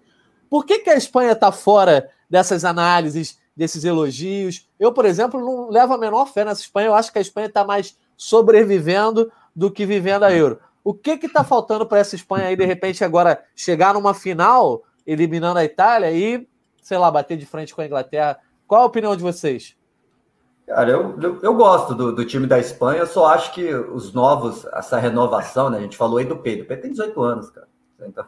[0.51, 4.69] Por que, que a Espanha está fora dessas análises, desses elogios?
[4.81, 7.47] Eu, por exemplo, não levo a menor fé nessa Espanha, eu acho que a Espanha
[7.47, 10.59] está mais sobrevivendo do que vivendo a Euro.
[10.83, 15.61] O que está faltando para essa Espanha aí, de repente, agora chegar numa final, eliminando
[15.61, 16.49] a Itália e,
[16.83, 18.41] sei lá, bater de frente com a Inglaterra?
[18.67, 19.78] Qual a opinião de vocês?
[20.69, 24.12] Cara, eu, eu, eu gosto do, do, time da Espanha, eu só acho que os
[24.12, 25.79] novos, essa renovação, né?
[25.79, 26.64] A gente falou aí do Pedro.
[26.64, 27.66] O Pedro tem 18 anos, cara.
[28.01, 28.25] Então,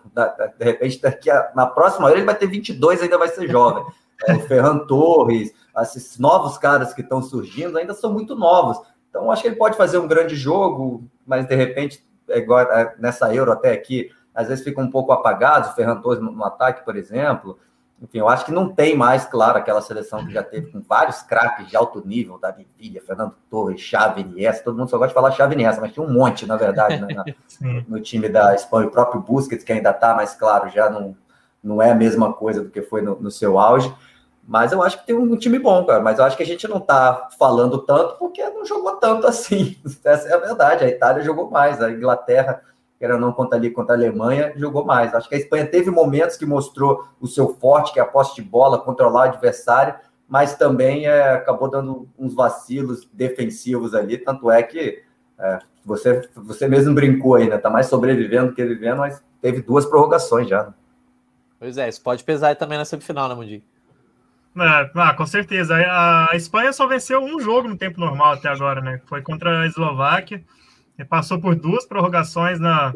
[0.59, 3.85] de repente, daqui a, na próxima hora ele vai ter 22, ainda vai ser jovem.
[4.29, 8.79] É, o Ferran Torres, esses novos caras que estão surgindo ainda são muito novos.
[9.09, 12.95] Então, acho que ele pode fazer um grande jogo, mas de repente, é igual é,
[12.99, 15.71] nessa Euro até aqui, às vezes fica um pouco apagado.
[15.71, 17.59] O Ferran Torres no, no ataque, por exemplo.
[18.03, 21.21] Enfim, eu acho que não tem mais, claro, aquela seleção que já teve com vários
[21.21, 25.15] craques de alto nível, Davi Villa, Fernando Torres, Xavi Iniesta, todo mundo só gosta de
[25.15, 27.25] falar Xavi Iniesta, mas tinha um monte, na verdade, né, na,
[27.87, 31.15] no time da Espanha, o próprio Busquets, que ainda está, mas claro, já não,
[31.63, 33.95] não é a mesma coisa do que foi no, no seu auge,
[34.49, 36.67] mas eu acho que tem um time bom, cara, mas eu acho que a gente
[36.67, 41.23] não está falando tanto porque não jogou tanto assim, essa é a verdade, a Itália
[41.23, 42.63] jogou mais, a Inglaterra
[43.01, 45.15] que era não contra ali contra a Alemanha, jogou mais.
[45.15, 48.35] Acho que a Espanha teve momentos que mostrou o seu forte, que é a posse
[48.35, 49.95] de bola, controlar o adversário,
[50.29, 55.03] mas também é, acabou dando uns vacilos defensivos ali, tanto é que
[55.39, 57.57] é, você, você mesmo brincou aí, né?
[57.57, 60.65] Tá mais sobrevivendo que vivendo, mas teve duas prorrogações já.
[60.65, 60.75] Né?
[61.59, 63.65] Pois é, isso pode pesar também na semifinal, né, Mundi?
[64.59, 65.75] É, ah, com certeza.
[65.75, 69.01] A, a Espanha só venceu um jogo no tempo normal até agora, né?
[69.07, 70.45] Foi contra a Eslováquia
[71.05, 72.93] passou por duas prorrogações na,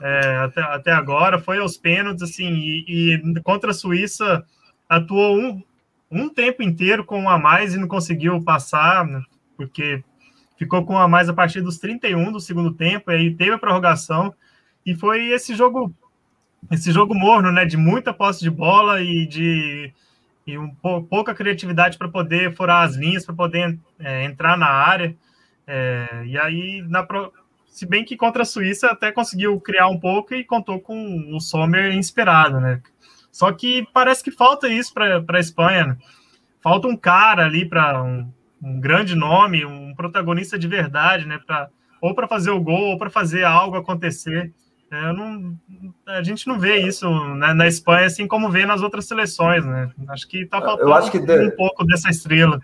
[0.00, 4.44] é, até, até agora, foi aos pênaltis, assim, e, e, contra a Suíça
[4.88, 5.62] atuou um,
[6.10, 9.22] um tempo inteiro com um a mais e não conseguiu passar, né,
[9.56, 10.02] porque
[10.58, 13.52] ficou com um a mais a partir dos 31 do segundo tempo, e aí teve
[13.52, 14.34] a prorrogação,
[14.84, 15.94] e foi esse jogo
[16.70, 19.92] esse jogo morno, né, de muita posse de bola e de
[20.46, 25.16] e um, pouca criatividade para poder furar as linhas, para poder é, entrar na área.
[25.66, 27.32] É, e aí, na pro...
[27.66, 31.40] se bem que contra a Suíça até conseguiu criar um pouco e contou com o
[31.40, 32.80] Sommer inspirado, né?
[33.32, 35.88] Só que parece que falta isso para a Espanha.
[35.88, 35.96] Né?
[36.62, 41.38] Falta um cara ali para um, um, grande nome, um protagonista de verdade, né?
[41.44, 41.68] Pra,
[42.00, 44.54] ou para fazer o gol, ou para fazer algo acontecer.
[44.90, 45.54] É, não,
[46.06, 49.90] a gente não vê isso né, na Espanha assim como vê nas outras seleções, né?
[50.08, 52.60] Acho que está faltando um pouco dessa estrela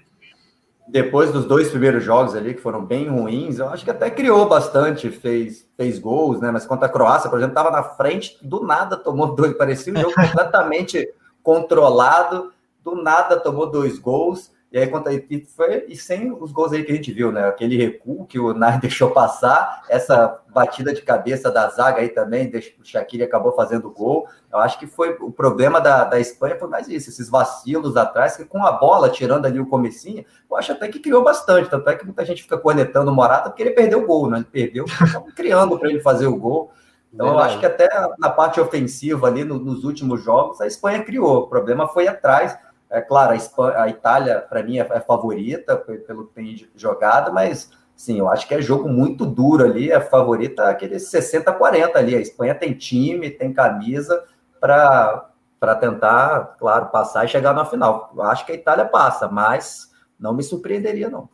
[0.92, 4.46] depois dos dois primeiros jogos ali, que foram bem ruins, eu acho que até criou
[4.46, 6.50] bastante, fez, fez gols, né?
[6.50, 9.96] Mas contra a Croácia, por exemplo, estava na frente, do nada tomou dois, parecia um
[9.96, 11.08] jogo completamente
[11.42, 12.52] controlado,
[12.84, 14.52] do nada tomou dois gols.
[14.72, 17.30] E aí, quanto a e foi e sem os gols aí que a gente viu,
[17.30, 17.46] né?
[17.46, 22.50] Aquele recuo que o Nai deixou passar, essa batida de cabeça da zaga aí também,
[22.80, 24.26] o Shaqiri acabou fazendo gol.
[24.50, 28.34] Eu acho que foi o problema da, da Espanha foi mais isso, esses vacilos atrás,
[28.34, 31.68] que com a bola, tirando ali o comecinho, eu acho até que criou bastante.
[31.68, 34.38] Tanto é que muita gente fica cornetando o Morata porque ele perdeu o gol, né?
[34.38, 34.86] Ele perdeu,
[35.36, 36.72] criando para ele fazer o gol.
[37.12, 41.04] Então, eu acho que até na parte ofensiva ali, no, nos últimos jogos, a Espanha
[41.04, 41.40] criou.
[41.40, 42.56] O problema foi atrás
[42.92, 47.32] É claro, a, Espanha, a Itália, para mim, é, é, favorita pelo que tem jogado,
[47.32, 49.90] mas sim, eu acho que é jogo muito duro ali.
[49.90, 52.14] É favorita aquele 60-40 ali.
[52.14, 54.24] A Espanha tem time, tem camisa
[54.60, 58.12] para tentar, claro, passar e chegar na final.
[58.14, 59.90] Eu acho que a Itália passa, mas
[60.20, 61.30] não me surpreenderia, não.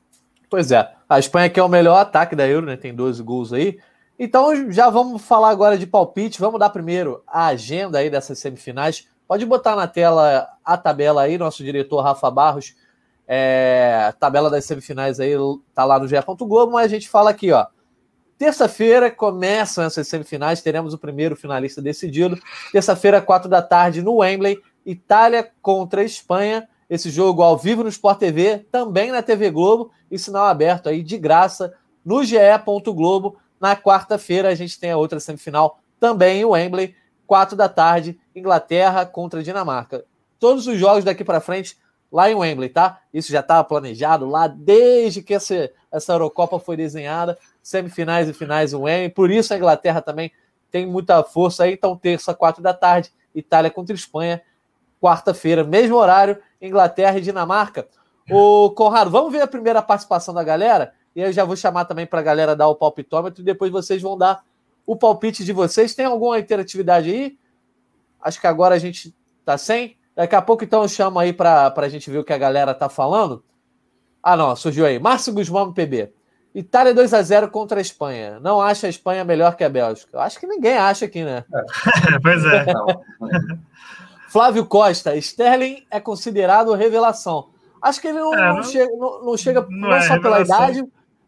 [0.48, 2.76] Pois é, a Espanha que é o melhor ataque da Euro, né?
[2.76, 3.78] Tem 12 gols aí.
[4.16, 6.40] Então já vamos falar agora de palpite.
[6.40, 9.08] Vamos dar primeiro a agenda aí dessas semifinais.
[9.28, 12.74] Pode botar na tela a tabela aí, nosso diretor Rafa Barros.
[13.26, 15.34] É, tabela das semifinais aí
[15.74, 16.16] tá lá no GE.
[16.38, 17.66] Globo, mas a gente fala aqui, ó.
[18.38, 22.38] Terça-feira começam essas semifinais, teremos o primeiro finalista decidido.
[22.72, 26.66] Terça-feira, quatro da tarde, no Wembley, Itália contra Espanha.
[26.88, 31.02] Esse jogo ao vivo no Sport TV, também na TV Globo e sinal aberto aí
[31.02, 32.38] de graça no GE.
[32.94, 33.36] Globo.
[33.60, 36.94] Na quarta-feira, a gente tem a outra semifinal também em Wembley,
[37.28, 40.04] quatro da tarde, Inglaterra contra Dinamarca.
[40.40, 41.76] Todos os jogos daqui para frente
[42.10, 43.02] lá em Wembley, tá?
[43.12, 48.72] Isso já estava planejado lá desde que essa, essa Eurocopa foi desenhada, semifinais e finais
[48.72, 49.10] em Wembley.
[49.10, 50.32] Por isso a Inglaterra também
[50.70, 51.74] tem muita força aí.
[51.74, 54.40] Então, terça, quatro da tarde, Itália contra Espanha.
[54.98, 57.86] Quarta-feira, mesmo horário, Inglaterra e Dinamarca.
[58.30, 60.94] O Conrado, vamos ver a primeira participação da galera?
[61.14, 64.00] E eu já vou chamar também para a galera dar o palpitômetro e depois vocês
[64.00, 64.42] vão dar
[64.88, 65.94] o palpite de vocês.
[65.94, 67.38] Tem alguma interatividade aí?
[68.22, 69.14] Acho que agora a gente
[69.44, 69.98] tá sem.
[70.16, 72.72] Daqui a pouco, então, eu chamo aí para a gente ver o que a galera
[72.72, 73.44] tá falando.
[74.22, 74.98] Ah, não, surgiu aí.
[74.98, 76.10] Márcio Guzmão, PB.
[76.54, 78.40] Itália 2 a 0 contra a Espanha.
[78.40, 80.16] Não acha a Espanha melhor que a Bélgica?
[80.16, 81.44] Eu acho que ninguém acha aqui, né?
[81.54, 82.18] É.
[82.20, 82.64] pois é.
[84.30, 85.14] Flávio Costa.
[85.16, 87.50] Sterling é considerado revelação.
[87.80, 90.18] Acho que ele não, é, não, não chega, não, não chega não, não é só
[90.18, 90.82] pela idade,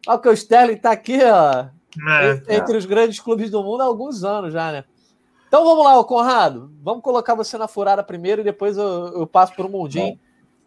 [0.08, 1.66] Olha que o Sterling está aqui, ó,
[2.08, 2.78] é, entre é.
[2.78, 4.84] os grandes clubes do mundo há alguns anos já, né?
[5.48, 6.70] Então vamos lá, Conrado.
[6.80, 10.18] Vamos colocar você na furada primeiro e depois eu, eu passo para o Mundinho.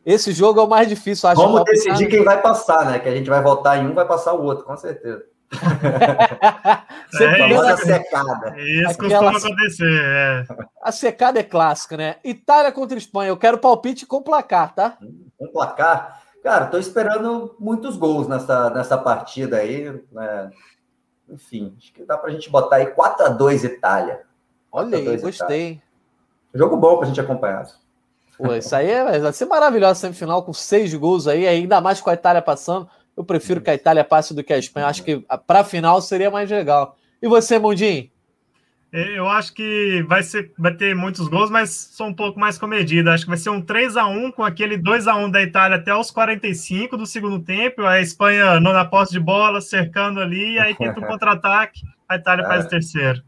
[0.05, 1.41] Esse jogo é o mais difícil, acho.
[1.41, 2.99] Vamos decidir quem vai passar, né?
[2.99, 5.23] Que a gente vai votar em um, vai passar o outro, com certeza.
[7.11, 8.59] Sempre é, a secada.
[8.59, 9.31] Isso Aquela...
[9.31, 10.01] costuma acontecer.
[10.03, 10.45] É.
[10.81, 12.15] A secada é clássica, né?
[12.23, 13.29] Itália contra Espanha.
[13.29, 14.97] Eu quero palpite com placar, tá?
[15.37, 16.21] Com placar.
[16.43, 19.89] Cara, estou esperando muitos gols nessa, nessa partida aí.
[20.11, 20.51] Né?
[21.33, 24.21] Enfim, acho que dá para a gente botar aí 4 a 2 Itália.
[24.71, 25.71] Olha aí, gostei.
[25.71, 25.83] Itália.
[26.53, 27.65] Jogo bom para a gente acompanhar.
[28.37, 32.11] Pô, isso aí é, vai ser maravilhoso semifinal com seis gols aí, ainda mais com
[32.11, 32.87] a Itália passando.
[33.17, 34.87] Eu prefiro que a Itália passe do que a Espanha.
[34.87, 36.97] Acho que para a final seria mais legal.
[37.21, 38.11] E você, Mundinho?
[38.93, 42.59] É, eu acho que vai, ser, vai ter muitos gols, mas sou um pouco mais
[42.59, 43.09] comedido.
[43.09, 45.77] Acho que vai ser um 3 a 1 com aquele 2 a 1 da Itália
[45.77, 47.81] até os 45 do segundo tempo.
[47.81, 52.43] A Espanha na posse de bola, cercando ali, e aí tenta um contra-ataque, a Itália
[52.43, 52.47] é.
[52.47, 53.23] faz o terceiro.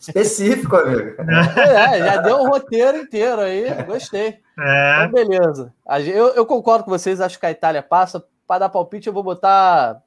[0.00, 1.14] Específico, amigo.
[1.30, 4.40] É, já deu o roteiro inteiro aí, gostei.
[4.58, 5.04] É.
[5.04, 5.72] Então, beleza.
[6.12, 8.24] Eu, eu concordo com vocês, acho que a Itália passa.
[8.48, 10.02] Para dar palpite, eu vou botar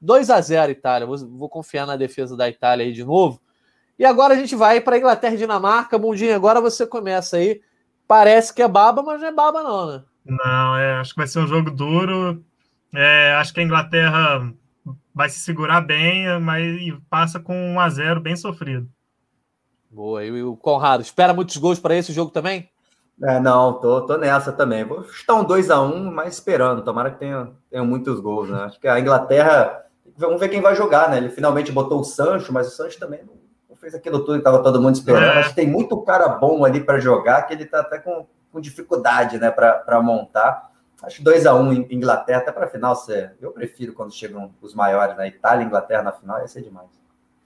[0.00, 1.04] 2 a 0 Itália.
[1.04, 3.40] Vou, vou confiar na defesa da Itália aí de novo.
[4.00, 5.98] E agora a gente vai para Inglaterra e Dinamarca.
[5.98, 7.60] Mundinho, agora você começa aí.
[8.08, 10.02] Parece que é baba, mas não é baba, não, né?
[10.24, 12.42] Não, é, acho que vai ser um jogo duro.
[12.94, 14.50] É, acho que a Inglaterra
[15.14, 16.64] vai se segurar bem, mas
[17.10, 18.88] passa com 1 a 0 bem sofrido.
[19.90, 22.70] Boa, e o Conrado, espera muitos gols para esse jogo também?
[23.22, 24.82] É, não, tô, tô nessa também.
[24.82, 26.82] Vou estar um 2 a 1 mas esperando.
[26.82, 28.62] Tomara que tenha, tenha muitos gols, né?
[28.62, 29.84] Acho que a Inglaterra.
[30.16, 31.18] Vamos ver quem vai jogar, né?
[31.18, 33.39] Ele finalmente botou o Sancho, mas o Sancho também não
[33.80, 35.24] fez aquilo tudo que estava todo mundo esperando.
[35.24, 35.38] É.
[35.38, 38.60] Acho que tem muito cara bom ali para jogar que ele está até com, com
[38.60, 40.70] dificuldade né, para montar.
[41.02, 42.94] Acho 2 a 1 um, Inglaterra, até para a final.
[42.94, 45.28] Você, eu prefiro quando chegam os maiores, né?
[45.28, 46.88] Itália e Inglaterra na final, ia ser demais.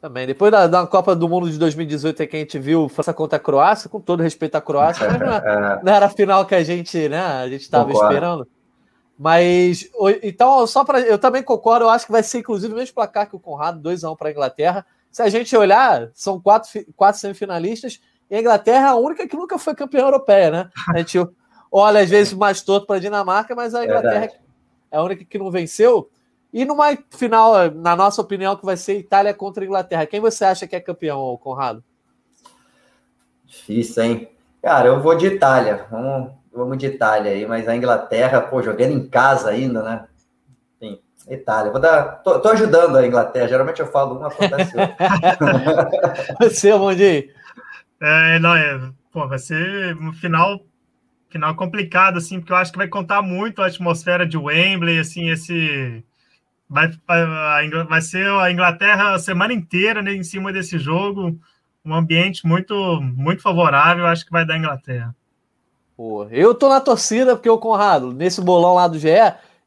[0.01, 0.26] Também.
[0.26, 3.41] Depois da, da Copa do Mundo de 2018, que a gente viu França contra a
[3.41, 5.39] Croácia, com todo respeito à Croácia, mas não, é,
[5.78, 5.82] é.
[5.85, 8.47] não era a final que a gente, né, a gente estava esperando.
[9.16, 9.89] Mas,
[10.22, 11.01] então, só para.
[11.01, 13.89] Eu também concordo, eu acho que vai ser, inclusive, o mesmo placar que o Conrado,
[13.89, 14.87] 2x1 para a Inglaterra.
[15.15, 19.37] Se a gente olhar, são quatro, quatro semifinalistas e a Inglaterra é a única que
[19.37, 20.71] nunca foi campeã europeia, né?
[20.93, 21.17] A gente
[21.71, 24.41] olha às vezes mais torto para a Dinamarca, mas a Inglaterra Verdade.
[24.91, 26.11] é a única que não venceu.
[26.53, 30.05] E numa final, na nossa opinião, que vai ser Itália contra a Inglaterra.
[30.05, 31.85] Quem você acha que é campeão, Conrado?
[33.45, 34.29] Difícil, hein?
[34.61, 35.87] Cara, eu vou de Itália.
[35.93, 40.09] Vamos, vamos de Itália aí, mas a Inglaterra, pô, jogando em casa ainda, né?
[41.29, 41.72] Itália.
[41.72, 42.22] Vou dar.
[42.22, 43.49] Tô, tô, ajudando a Inglaterra.
[43.49, 44.72] Geralmente eu falo uma, acontece
[46.41, 47.31] Você, Mondi.
[48.01, 50.61] É, não, é, pô, vai ser um final,
[51.31, 55.31] final complicado, assim, porque eu acho que vai contar muito a atmosfera de Wembley, assim,
[55.31, 56.05] esse.
[56.68, 61.39] Vai, vai, vai ser a Inglaterra a semana inteira né, em cima desse jogo,
[61.85, 65.14] um ambiente muito, muito favorável, acho que vai dar Inglaterra.
[65.97, 69.09] Pô, eu tô na torcida porque o Conrado, nesse bolão lá do GE,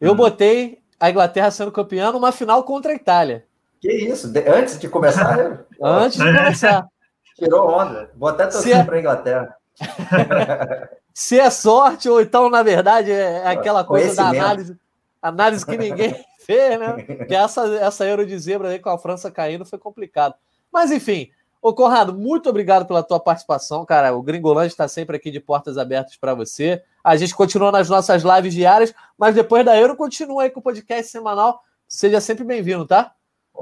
[0.01, 0.16] eu hum.
[0.16, 3.45] botei a Inglaterra sendo campeã numa final contra a Itália.
[3.80, 4.32] Que isso?
[4.48, 5.66] Antes de começar?
[5.82, 6.88] antes de começar.
[7.36, 8.12] Tirou onda.
[8.16, 8.84] Vou até torcer é...
[8.84, 9.56] para a Inglaterra.
[11.14, 14.78] Se é sorte, ou então, na verdade, é, é aquela coisa da análise,
[15.22, 17.26] análise que ninguém fez, né?
[17.26, 20.36] Que essa, essa Euro de zebra aí com a França caindo foi complicado.
[20.72, 21.30] Mas, enfim,
[21.62, 24.16] Ô, Conrado, muito obrigado pela tua participação, cara.
[24.16, 26.82] O Gringolândia está sempre aqui de portas abertas para você.
[27.03, 30.64] A gente continua nas nossas lives diárias, mas depois da Euro, continua aí com o
[30.64, 31.62] podcast semanal.
[31.88, 33.14] Seja sempre bem-vindo, tá?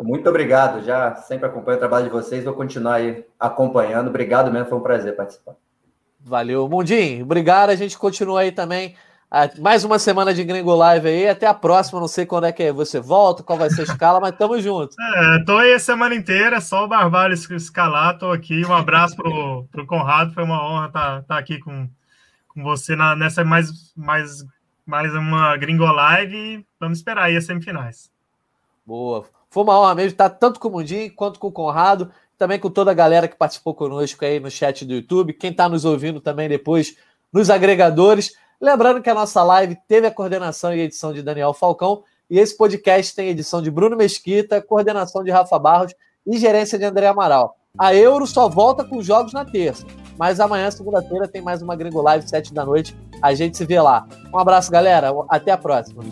[0.03, 0.83] Muito obrigado.
[0.83, 2.43] Já sempre acompanho o trabalho de vocês.
[2.43, 4.09] Vou continuar aí acompanhando.
[4.09, 5.55] Obrigado mesmo, foi um prazer participar.
[6.19, 6.67] Valeu.
[6.67, 7.69] Mundinho, obrigado.
[7.69, 8.95] A gente continua aí também
[9.59, 11.27] mais uma semana de Gringo Live aí.
[11.27, 11.99] Até a próxima.
[11.99, 14.95] Não sei quando é que você volta, qual vai ser a escala, mas tamo junto.
[14.99, 18.17] É, tô aí a semana inteira, só o Barbalho escalar.
[18.17, 18.65] Tô aqui.
[18.65, 20.33] Um abraço pro, pro Conrado.
[20.33, 21.89] Foi uma honra estar tá, tá aqui com,
[22.47, 24.45] com você na, nessa mais, mais,
[24.85, 26.65] mais uma Gringo Live.
[26.79, 28.09] Vamos esperar aí as semifinais.
[28.85, 29.25] Boa.
[29.49, 32.09] Foi uma honra mesmo estar tanto com o Mundinho quanto com o Conrado.
[32.37, 35.33] Também com toda a galera que participou conosco aí no chat do YouTube.
[35.33, 36.95] Quem está nos ouvindo também depois
[37.33, 38.33] nos agregadores.
[38.59, 42.57] Lembrando que a nossa live teve a coordenação e edição de Daniel Falcão e esse
[42.57, 45.93] podcast tem edição de Bruno Mesquita, coordenação de Rafa Barros
[46.25, 47.55] e gerência de André Amaral.
[47.77, 49.85] A Euro só volta com jogos na terça,
[50.17, 52.97] mas amanhã, segunda-feira, tem mais uma Gringo Live, sete da noite.
[53.21, 54.07] A gente se vê lá.
[54.33, 55.11] Um abraço, galera.
[55.29, 56.03] Até a próxima.